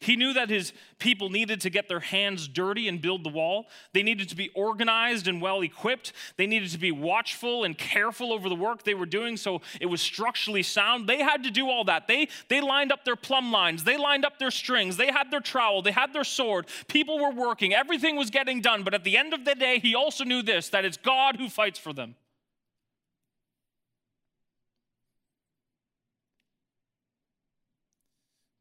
He 0.00 0.16
knew 0.16 0.32
that 0.32 0.50
his 0.50 0.72
people 0.98 1.28
needed 1.28 1.60
to 1.62 1.70
get 1.70 1.88
their 1.88 2.00
hands 2.00 2.48
dirty 2.48 2.88
and 2.88 3.00
build 3.00 3.22
the 3.22 3.28
wall. 3.28 3.66
They 3.92 4.02
needed 4.02 4.28
to 4.30 4.36
be 4.36 4.48
organized 4.54 5.28
and 5.28 5.40
well 5.40 5.60
equipped. 5.60 6.12
They 6.36 6.46
needed 6.46 6.70
to 6.70 6.78
be 6.78 6.90
watchful 6.90 7.64
and 7.64 7.76
careful 7.76 8.32
over 8.32 8.48
the 8.48 8.54
work 8.54 8.82
they 8.82 8.94
were 8.94 9.06
doing 9.06 9.36
so 9.36 9.60
it 9.80 9.86
was 9.86 10.00
structurally 10.00 10.62
sound. 10.62 11.08
They 11.08 11.18
had 11.18 11.44
to 11.44 11.50
do 11.50 11.68
all 11.68 11.84
that. 11.84 12.08
They, 12.08 12.28
they 12.48 12.60
lined 12.60 12.92
up 12.92 13.04
their 13.04 13.16
plumb 13.16 13.52
lines, 13.52 13.84
they 13.84 13.96
lined 13.96 14.24
up 14.24 14.38
their 14.38 14.50
strings, 14.50 14.96
they 14.96 15.10
had 15.10 15.30
their 15.30 15.40
trowel, 15.40 15.82
they 15.82 15.92
had 15.92 16.12
their 16.12 16.24
sword. 16.24 16.66
People 16.88 17.18
were 17.18 17.30
working, 17.30 17.74
everything 17.74 18.16
was 18.16 18.30
getting 18.30 18.60
done. 18.60 18.82
But 18.82 18.94
at 18.94 19.04
the 19.04 19.16
end 19.16 19.34
of 19.34 19.44
the 19.44 19.54
day, 19.54 19.78
he 19.78 19.94
also 19.94 20.24
knew 20.24 20.42
this 20.42 20.70
that 20.70 20.84
it's 20.84 20.96
God 20.96 21.36
who 21.36 21.48
fights 21.48 21.78
for 21.78 21.92
them. 21.92 22.16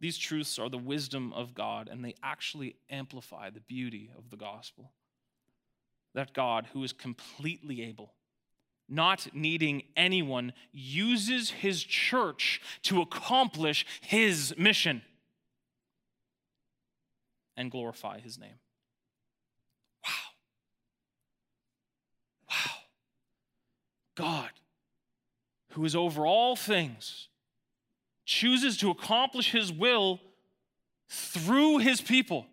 These 0.03 0.17
truths 0.17 0.59
are 0.59 0.67
the 0.67 0.77
wisdom 0.77 1.31
of 1.31 1.55
God, 1.55 1.87
and 1.89 2.03
they 2.03 2.13
actually 2.21 2.75
amplify 2.89 3.49
the 3.49 3.61
beauty 3.61 4.11
of 4.17 4.31
the 4.31 4.35
gospel. 4.35 4.91
That 6.13 6.33
God, 6.33 6.67
who 6.73 6.83
is 6.83 6.91
completely 6.91 7.83
able, 7.83 8.11
not 8.89 9.33
needing 9.33 9.83
anyone, 9.95 10.51
uses 10.73 11.51
his 11.51 11.81
church 11.85 12.59
to 12.81 12.99
accomplish 12.99 13.85
his 14.01 14.53
mission 14.57 15.03
and 17.55 17.71
glorify 17.71 18.19
his 18.19 18.37
name. 18.37 18.59
Wow. 20.05 20.11
Wow. 22.49 22.73
God, 24.15 24.49
who 25.69 25.85
is 25.85 25.95
over 25.95 26.27
all 26.27 26.57
things, 26.57 27.29
chooses 28.25 28.77
to 28.77 28.89
accomplish 28.89 29.51
his 29.51 29.71
will 29.71 30.19
through 31.09 31.79
his 31.79 32.01
people. 32.01 32.45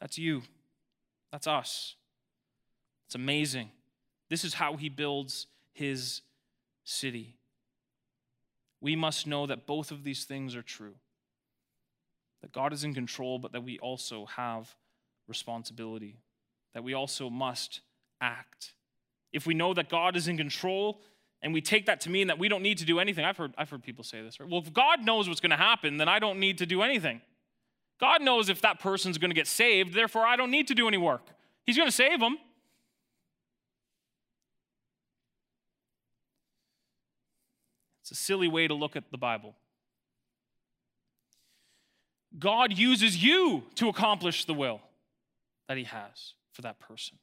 That's 0.00 0.18
you. 0.18 0.42
That's 1.30 1.46
us. 1.46 1.94
It's 3.06 3.14
amazing. 3.14 3.70
This 4.28 4.44
is 4.44 4.54
how 4.54 4.76
he 4.76 4.88
builds 4.88 5.46
his 5.72 6.22
city. 6.84 7.36
We 8.80 8.96
must 8.96 9.26
know 9.26 9.46
that 9.46 9.66
both 9.66 9.90
of 9.90 10.04
these 10.04 10.24
things 10.24 10.56
are 10.56 10.62
true 10.62 10.94
that 12.42 12.52
God 12.52 12.72
is 12.72 12.84
in 12.84 12.94
control, 12.94 13.38
but 13.38 13.52
that 13.52 13.62
we 13.62 13.78
also 13.80 14.24
have 14.24 14.74
responsibility, 15.28 16.16
that 16.72 16.82
we 16.82 16.94
also 16.94 17.28
must 17.28 17.80
act. 18.20 18.72
If 19.32 19.46
we 19.46 19.54
know 19.54 19.74
that 19.74 19.90
God 19.90 20.16
is 20.16 20.26
in 20.26 20.36
control, 20.36 21.02
and 21.42 21.54
we 21.54 21.60
take 21.60 21.86
that 21.86 22.02
to 22.02 22.10
mean 22.10 22.26
that 22.26 22.38
we 22.38 22.48
don't 22.48 22.62
need 22.62 22.78
to 22.78 22.84
do 22.84 22.98
anything. 22.98 23.24
I've 23.24 23.36
heard, 23.36 23.54
I've 23.56 23.70
heard 23.70 23.82
people 23.82 24.04
say 24.04 24.22
this. 24.22 24.38
Right? 24.38 24.48
Well, 24.48 24.60
if 24.60 24.72
God 24.72 25.04
knows 25.04 25.28
what's 25.28 25.40
going 25.40 25.50
to 25.50 25.56
happen, 25.56 25.96
then 25.96 26.08
I 26.08 26.18
don't 26.18 26.38
need 26.38 26.58
to 26.58 26.66
do 26.66 26.82
anything. 26.82 27.22
God 27.98 28.22
knows 28.22 28.48
if 28.48 28.60
that 28.62 28.80
person's 28.80 29.18
going 29.18 29.30
to 29.30 29.34
get 29.34 29.46
saved, 29.46 29.94
therefore 29.94 30.26
I 30.26 30.36
don't 30.36 30.50
need 30.50 30.68
to 30.68 30.74
do 30.74 30.88
any 30.88 30.98
work. 30.98 31.26
He's 31.64 31.76
going 31.76 31.88
to 31.88 31.94
save 31.94 32.20
them. 32.20 32.38
It's 38.02 38.10
a 38.10 38.14
silly 38.14 38.48
way 38.48 38.66
to 38.66 38.74
look 38.74 38.96
at 38.96 39.10
the 39.10 39.18
Bible. 39.18 39.54
God 42.38 42.76
uses 42.76 43.22
you 43.22 43.64
to 43.76 43.88
accomplish 43.88 44.44
the 44.44 44.54
will 44.54 44.80
that 45.68 45.76
He 45.76 45.84
has 45.84 46.34
for 46.52 46.62
that 46.62 46.78
person. 46.80 47.18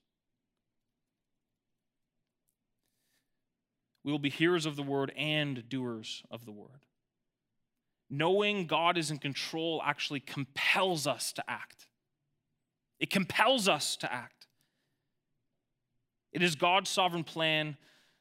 We 4.08 4.14
will 4.14 4.20
be 4.20 4.30
hearers 4.30 4.66
of 4.66 4.78
the 4.78 4.84
word 4.84 5.12
and 5.18 5.68
doers 5.68 6.24
of 6.32 6.46
the 6.46 6.52
word. 6.54 6.86
Knowing 8.10 8.66
God 8.66 8.98
is 8.98 9.12
in 9.12 9.18
control 9.18 9.82
actually 9.84 10.22
compels 10.22 11.06
us 11.06 11.34
to 11.34 11.44
act. 11.46 11.88
It 13.02 13.10
compels 13.10 13.68
us 13.68 13.98
to 13.98 14.12
act. 14.12 14.48
It 16.32 16.42
is 16.42 16.56
God's 16.56 16.90
sovereign 16.90 17.26
plan 17.26 17.76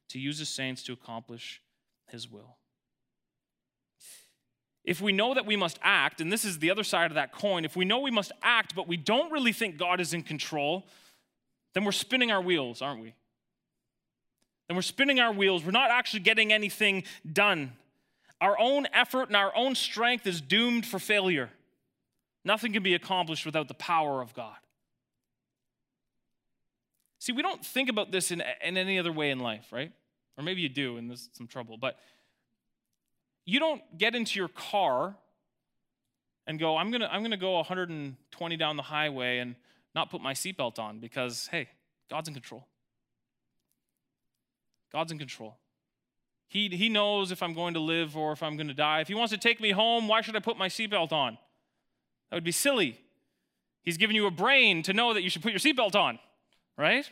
to 0.09 0.19
use 0.19 0.41
his 0.41 0.49
saints 0.49 0.83
to 0.83 0.93
accomplish 0.93 1.63
his 2.09 2.29
will. 2.29 2.57
If 4.83 5.01
we 5.01 5.13
know 5.13 5.35
that 5.35 5.47
we 5.47 5.55
must 5.55 5.79
act, 5.83 6.21
and 6.21 6.33
this 6.33 6.45
is 6.45 6.59
the 6.59 6.73
other 6.73 6.83
side 6.83 7.13
of 7.13 7.15
that 7.15 7.31
coin, 7.31 7.65
if 7.65 7.77
we 7.77 7.85
know 7.85 8.01
we 8.01 8.11
must 8.11 8.33
act, 8.43 8.75
but 8.75 8.89
we 8.89 8.97
don't 8.97 9.31
really 9.31 9.53
think 9.53 9.77
God 9.77 10.01
is 10.01 10.13
in 10.13 10.25
control, 10.25 10.89
then 11.75 11.85
we're 11.85 11.93
spinning 11.93 12.33
our 12.33 12.43
wheels, 12.43 12.83
aren't 12.83 13.03
we? 13.03 13.15
And 14.69 14.77
we're 14.77 14.83
spinning 14.83 15.21
our 15.21 15.33
wheels. 15.33 15.65
We're 15.65 15.71
not 15.71 15.91
actually 15.91 16.21
getting 16.21 16.53
anything 16.53 17.05
done. 17.31 17.73
Our 18.41 18.59
own 18.59 18.87
effort 18.93 19.29
and 19.29 19.37
our 19.37 19.55
own 19.57 19.75
strength 19.75 20.27
is 20.27 20.41
doomed 20.41 20.87
for 20.87 20.99
failure. 20.99 21.51
Nothing 22.45 22.73
can 22.73 22.83
be 22.83 22.95
accomplished 22.95 23.47
without 23.47 23.69
the 23.69 23.75
power 23.75 24.21
of 24.21 24.35
God. 24.35 24.57
See, 27.19 27.33
we 27.33 27.43
don't 27.43 27.65
think 27.65 27.89
about 27.89 28.13
this 28.13 28.31
in, 28.31 28.43
in 28.63 28.77
any 28.77 28.99
other 28.99 29.11
way 29.11 29.31
in 29.31 29.41
life, 29.41 29.67
right? 29.73 29.91
Or 30.37 30.45
maybe 30.45 30.61
you 30.61 30.69
do, 30.69 30.97
and 30.97 31.09
there's 31.09 31.29
some 31.33 31.47
trouble. 31.47 31.77
But 31.77 31.99
you 33.45 33.59
don't 33.59 33.83
get 33.97 34.15
into 34.15 34.39
your 34.39 34.49
car 34.49 35.17
and 36.47 36.59
go, 36.59 36.77
I'm 36.77 36.91
gonna, 36.91 37.09
I'm 37.11 37.23
gonna 37.23 37.37
go 37.37 37.57
120 37.57 38.57
down 38.57 38.77
the 38.77 38.83
highway 38.83 39.39
and 39.39 39.57
not 39.95 40.11
put 40.11 40.21
my 40.21 40.35
seatbelt 40.35 40.79
on 40.79 41.01
because, 41.01 41.49
hey, 41.51 41.69
God's 42.11 42.29
in 42.29 42.35
control. 42.35 42.67
God's 44.93 45.13
in 45.13 45.19
control. 45.19 45.57
He, 46.49 46.69
he 46.69 46.89
knows 46.89 47.33
if 47.33 47.43
I'm 47.43 47.55
going 47.55 47.75
to 47.75 47.81
live 47.81 48.17
or 48.17 48.33
if 48.33 48.43
I'm 48.43 48.57
going 48.57 48.69
to 48.69 48.75
die. 48.75 49.01
If 49.01 49.09
He 49.09 49.15
wants 49.15 49.33
to 49.33 49.39
take 49.39 49.61
me 49.61 49.73
home, 49.73 50.09
why 50.09 50.21
should 50.21 50.37
I 50.37 50.41
put 50.41 50.57
my 50.57 50.69
seatbelt 50.69 51.13
on? 51.13 51.39
That 52.31 52.37
would 52.37 52.45
be 52.45 52.53
silly. 52.53 53.01
He's 53.83 53.97
given 53.97 54.17
you 54.17 54.27
a 54.27 54.31
brain 54.31 54.83
to 54.85 54.93
know 54.93 55.15
that 55.15 55.23
you 55.23 55.31
should 55.31 55.43
put 55.43 55.53
your 55.53 55.61
seatbelt 55.61 55.95
on, 55.95 56.19
right? 56.77 57.09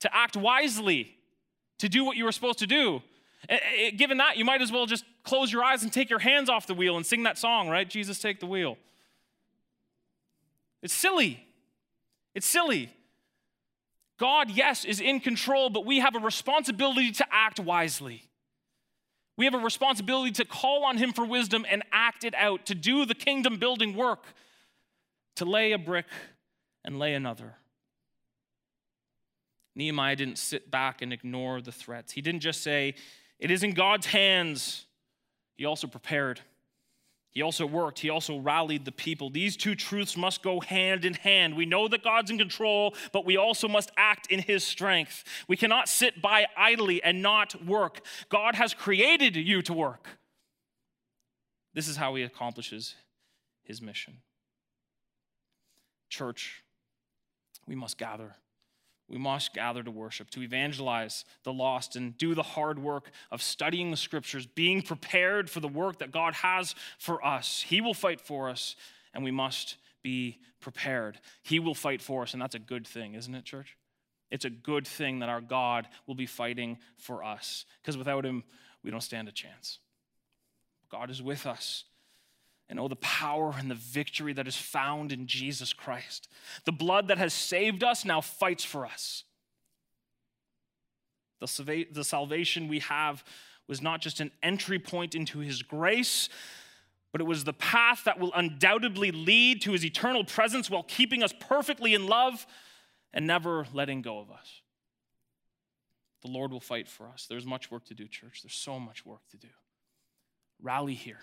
To 0.00 0.14
act 0.14 0.36
wisely, 0.36 1.16
to 1.78 1.88
do 1.88 2.04
what 2.04 2.16
you 2.16 2.24
were 2.24 2.32
supposed 2.32 2.58
to 2.60 2.66
do. 2.66 3.02
Given 3.96 4.18
that, 4.18 4.36
you 4.36 4.44
might 4.44 4.62
as 4.62 4.70
well 4.70 4.86
just 4.86 5.04
close 5.24 5.52
your 5.52 5.64
eyes 5.64 5.82
and 5.82 5.92
take 5.92 6.10
your 6.10 6.18
hands 6.20 6.48
off 6.48 6.66
the 6.66 6.74
wheel 6.74 6.96
and 6.96 7.04
sing 7.04 7.24
that 7.24 7.38
song, 7.38 7.68
right? 7.68 7.88
Jesus, 7.88 8.18
take 8.18 8.40
the 8.40 8.46
wheel. 8.46 8.76
It's 10.82 10.94
silly. 10.94 11.44
It's 12.34 12.46
silly. 12.46 12.92
God, 14.18 14.50
yes, 14.50 14.84
is 14.84 15.00
in 15.00 15.20
control, 15.20 15.70
but 15.70 15.84
we 15.84 15.98
have 16.00 16.14
a 16.14 16.20
responsibility 16.20 17.12
to 17.12 17.26
act 17.30 17.58
wisely. 17.58 18.22
We 19.36 19.46
have 19.46 19.54
a 19.54 19.58
responsibility 19.58 20.32
to 20.32 20.44
call 20.44 20.84
on 20.84 20.98
Him 20.98 21.12
for 21.12 21.24
wisdom 21.24 21.64
and 21.68 21.82
act 21.90 22.24
it 22.24 22.34
out, 22.34 22.66
to 22.66 22.74
do 22.74 23.04
the 23.04 23.14
kingdom 23.14 23.56
building 23.58 23.96
work, 23.96 24.24
to 25.36 25.44
lay 25.44 25.72
a 25.72 25.78
brick 25.78 26.06
and 26.84 26.98
lay 26.98 27.14
another. 27.14 27.56
Nehemiah 29.74 30.16
didn't 30.16 30.38
sit 30.38 30.70
back 30.70 31.00
and 31.00 31.12
ignore 31.12 31.62
the 31.62 31.72
threats. 31.72 32.12
He 32.12 32.20
didn't 32.20 32.40
just 32.40 32.62
say, 32.62 32.94
It 33.38 33.50
is 33.50 33.62
in 33.62 33.72
God's 33.72 34.06
hands. 34.06 34.84
He 35.56 35.64
also 35.64 35.86
prepared. 35.86 36.40
He 37.32 37.40
also 37.40 37.64
worked, 37.64 37.98
he 37.98 38.10
also 38.10 38.38
rallied 38.38 38.84
the 38.84 38.92
people. 38.92 39.30
These 39.30 39.56
two 39.56 39.74
truths 39.74 40.18
must 40.18 40.42
go 40.42 40.60
hand 40.60 41.06
in 41.06 41.14
hand. 41.14 41.56
We 41.56 41.64
know 41.64 41.88
that 41.88 42.04
God's 42.04 42.30
in 42.30 42.36
control, 42.36 42.94
but 43.10 43.24
we 43.24 43.38
also 43.38 43.68
must 43.68 43.90
act 43.96 44.26
in 44.30 44.38
his 44.38 44.62
strength. 44.62 45.24
We 45.48 45.56
cannot 45.56 45.88
sit 45.88 46.20
by 46.20 46.46
idly 46.56 47.02
and 47.02 47.22
not 47.22 47.64
work. 47.64 48.04
God 48.28 48.54
has 48.54 48.74
created 48.74 49.34
you 49.34 49.62
to 49.62 49.72
work. 49.72 50.08
This 51.72 51.88
is 51.88 51.96
how 51.96 52.14
he 52.16 52.22
accomplishes 52.22 52.96
his 53.62 53.80
mission. 53.80 54.18
Church, 56.10 56.62
we 57.66 57.74
must 57.74 57.96
gather. 57.96 58.36
We 59.08 59.18
must 59.18 59.52
gather 59.52 59.82
to 59.82 59.90
worship, 59.90 60.30
to 60.30 60.42
evangelize 60.42 61.24
the 61.44 61.52
lost, 61.52 61.96
and 61.96 62.16
do 62.16 62.34
the 62.34 62.42
hard 62.42 62.78
work 62.78 63.10
of 63.30 63.42
studying 63.42 63.90
the 63.90 63.96
scriptures, 63.96 64.46
being 64.46 64.80
prepared 64.80 65.50
for 65.50 65.60
the 65.60 65.68
work 65.68 65.98
that 65.98 66.12
God 66.12 66.34
has 66.34 66.74
for 66.98 67.24
us. 67.24 67.64
He 67.68 67.80
will 67.80 67.94
fight 67.94 68.20
for 68.20 68.48
us, 68.48 68.74
and 69.12 69.22
we 69.22 69.30
must 69.30 69.76
be 70.02 70.38
prepared. 70.60 71.20
He 71.42 71.58
will 71.58 71.74
fight 71.74 72.00
for 72.00 72.22
us, 72.22 72.32
and 72.32 72.40
that's 72.40 72.54
a 72.54 72.60
good 72.60 72.86
thing, 72.86 73.14
isn't 73.14 73.34
it, 73.34 73.44
church? 73.44 73.76
It's 74.30 74.46
a 74.46 74.50
good 74.50 74.86
thing 74.86 75.18
that 75.18 75.28
our 75.28 75.42
God 75.42 75.88
will 76.06 76.14
be 76.14 76.26
fighting 76.26 76.78
for 76.96 77.22
us, 77.22 77.66
because 77.82 77.98
without 77.98 78.24
Him, 78.24 78.44
we 78.82 78.90
don't 78.90 79.02
stand 79.02 79.28
a 79.28 79.32
chance. 79.32 79.78
God 80.90 81.10
is 81.10 81.22
with 81.22 81.46
us 81.46 81.84
and 82.72 82.80
oh, 82.80 82.88
the 82.88 82.96
power 82.96 83.54
and 83.58 83.70
the 83.70 83.74
victory 83.74 84.32
that 84.32 84.48
is 84.48 84.56
found 84.56 85.12
in 85.12 85.26
Jesus 85.26 85.74
Christ. 85.74 86.26
The 86.64 86.72
blood 86.72 87.08
that 87.08 87.18
has 87.18 87.34
saved 87.34 87.84
us 87.84 88.02
now 88.02 88.22
fights 88.22 88.64
for 88.64 88.86
us. 88.86 89.24
The, 91.38 91.86
the 91.92 92.02
salvation 92.02 92.68
we 92.68 92.78
have 92.78 93.24
was 93.68 93.82
not 93.82 94.00
just 94.00 94.20
an 94.20 94.30
entry 94.42 94.78
point 94.78 95.14
into 95.14 95.40
his 95.40 95.60
grace, 95.60 96.30
but 97.12 97.20
it 97.20 97.24
was 97.24 97.44
the 97.44 97.52
path 97.52 98.04
that 98.04 98.18
will 98.18 98.32
undoubtedly 98.34 99.10
lead 99.10 99.60
to 99.62 99.72
his 99.72 99.84
eternal 99.84 100.24
presence 100.24 100.70
while 100.70 100.84
keeping 100.84 101.22
us 101.22 101.34
perfectly 101.40 101.92
in 101.92 102.06
love 102.06 102.46
and 103.12 103.26
never 103.26 103.66
letting 103.74 104.00
go 104.00 104.18
of 104.18 104.30
us. 104.30 104.62
The 106.22 106.30
Lord 106.30 106.52
will 106.52 106.60
fight 106.60 106.88
for 106.88 107.06
us. 107.06 107.26
There's 107.28 107.44
much 107.44 107.70
work 107.70 107.84
to 107.88 107.94
do, 107.94 108.08
church. 108.08 108.40
There's 108.42 108.54
so 108.54 108.80
much 108.80 109.04
work 109.04 109.20
to 109.32 109.36
do. 109.36 109.48
Rally 110.62 110.94
here 110.94 111.18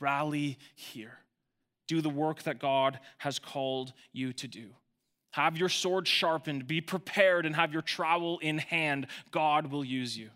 rally 0.00 0.58
here. 0.74 1.18
Do 1.86 2.00
the 2.00 2.10
work 2.10 2.42
that 2.42 2.58
God 2.58 2.98
has 3.18 3.38
called 3.38 3.92
you 4.12 4.32
to 4.34 4.48
do. 4.48 4.70
Have 5.30 5.56
your 5.56 5.68
sword 5.68 6.08
sharpened, 6.08 6.66
be 6.66 6.80
prepared, 6.80 7.46
and 7.46 7.54
have 7.54 7.72
your 7.72 7.82
trowel 7.82 8.38
in 8.38 8.58
hand. 8.58 9.06
God 9.30 9.70
will 9.70 9.84
use 9.84 10.16
you. 10.16 10.30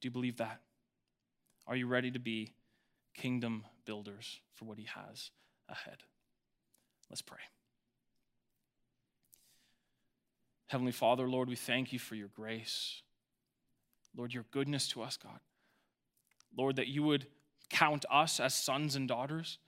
Do 0.00 0.06
you 0.06 0.10
believe 0.10 0.36
that? 0.38 0.60
Are 1.66 1.76
you 1.76 1.86
ready 1.86 2.10
to 2.10 2.18
be 2.18 2.52
kingdom 3.14 3.64
builders 3.86 4.40
for 4.54 4.64
what 4.66 4.78
He 4.78 4.86
has 4.94 5.30
ahead? 5.68 5.98
Let's 7.08 7.22
pray. 7.22 7.38
Heavenly 10.66 10.92
Father, 10.92 11.28
Lord, 11.28 11.48
we 11.48 11.56
thank 11.56 11.92
you 11.92 11.98
for 11.98 12.14
your 12.16 12.28
grace. 12.28 13.02
Lord, 14.16 14.34
your 14.34 14.44
goodness 14.50 14.88
to 14.88 15.02
us, 15.02 15.16
God. 15.16 15.38
Lord, 16.56 16.76
that 16.76 16.88
you 16.88 17.02
would 17.02 17.26
count 17.74 18.04
us 18.10 18.38
as 18.38 18.54
sons 18.54 18.94
and 18.94 19.08
daughters. 19.08 19.58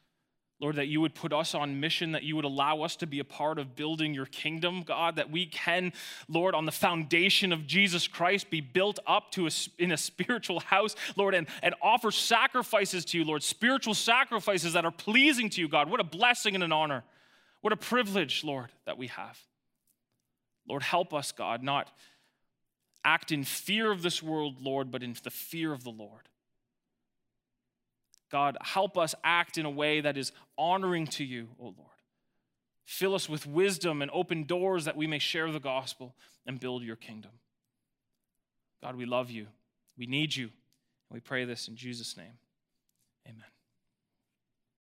Lord, 0.59 0.77
that 0.77 0.87
you 0.87 1.03
would 1.03 1.15
put 1.15 1.35
us 1.35 1.55
on 1.55 1.81
mission, 1.81 2.13
that 2.13 2.23
you 2.23 2.35
would 2.35 2.47
allow 2.47 2.81
us 2.81 2.97
to 2.97 3.07
be 3.07 3.19
a 3.19 3.25
part 3.25 3.59
of 3.59 3.77
building 3.77 4.15
your 4.15 4.25
kingdom, 4.25 4.85
God, 4.85 5.17
that 5.17 5.31
we 5.31 5.45
can, 5.45 5.93
Lord, 6.29 6.55
on 6.55 6.65
the 6.65 6.73
foundation 6.73 7.53
of 7.53 7.67
Jesus 7.67 8.09
Christ, 8.09 8.49
be 8.49 8.63
built 8.63 8.99
up 9.07 9.33
to 9.33 9.47
a, 9.47 9.51
in 9.79 9.93
a 9.93 9.99
spiritual 9.99 10.61
house, 10.61 10.97
Lord, 11.15 11.35
and, 11.35 11.47
and 11.63 11.75
offer 11.83 12.11
sacrifices 12.11 13.05
to 13.07 13.19
you, 13.19 13.25
Lord, 13.25 13.43
spiritual 13.43 13.93
sacrifices 13.93 14.73
that 14.73 14.87
are 14.87 14.91
pleasing 14.91 15.51
to 15.51 15.61
you, 15.61 15.69
God. 15.69 15.91
What 15.91 16.01
a 16.01 16.05
blessing 16.05 16.55
and 16.55 16.65
an 16.65 16.73
honor. 16.73 17.05
What 17.61 17.75
a 17.75 17.77
privilege, 17.77 18.43
Lord, 18.43 18.71
that 18.87 18.97
we 18.97 19.09
have. 19.09 19.39
Lord, 20.67 20.83
help 20.83 21.13
us, 21.13 21.33
God, 21.33 21.63
not 21.63 21.91
act 23.05 23.31
in 23.31 23.45
fear 23.45 23.93
of 23.93 24.03
this 24.03 24.23
world, 24.23 24.57
Lord, 24.63 24.91
but 24.91 25.03
in 25.03 25.15
the 25.23 25.31
fear 25.31 25.75
of 25.75 25.85
the 25.85 25.91
Lord. 25.91 26.31
God, 28.31 28.57
help 28.61 28.99
us 28.99 29.14
act 29.22 29.59
in 29.59 29.66
a 29.66 29.70
way 29.70 30.01
that 30.01 30.16
is 30.16 30.33
honoring 30.59 31.07
to 31.09 31.24
you, 31.24 31.49
O 31.61 31.64
Lord. 31.64 31.77
Fill 32.85 33.14
us 33.14 33.29
with 33.29 33.47
wisdom 33.47 34.03
and 34.03 34.11
open 34.12 34.45
doors 34.45 34.85
that 34.85 34.97
we 34.97 35.07
may 35.07 35.18
share 35.18 35.51
the 35.51 35.61
gospel 35.61 36.14
and 36.47 36.61
build 36.61 36.83
your 36.83 36.97
kingdom. 36.97 37.33
God, 38.83 38.97
we 38.97 39.07
love 39.07 39.31
you. 39.31 39.47
We 39.99 40.07
need 40.07 40.35
you. 40.35 40.45
And 40.45 41.14
we 41.14 41.20
pray 41.20 41.45
this 41.45 41.68
in 41.68 41.77
Jesus' 41.77 42.16
name. 42.16 42.39
Amen. 43.27 43.45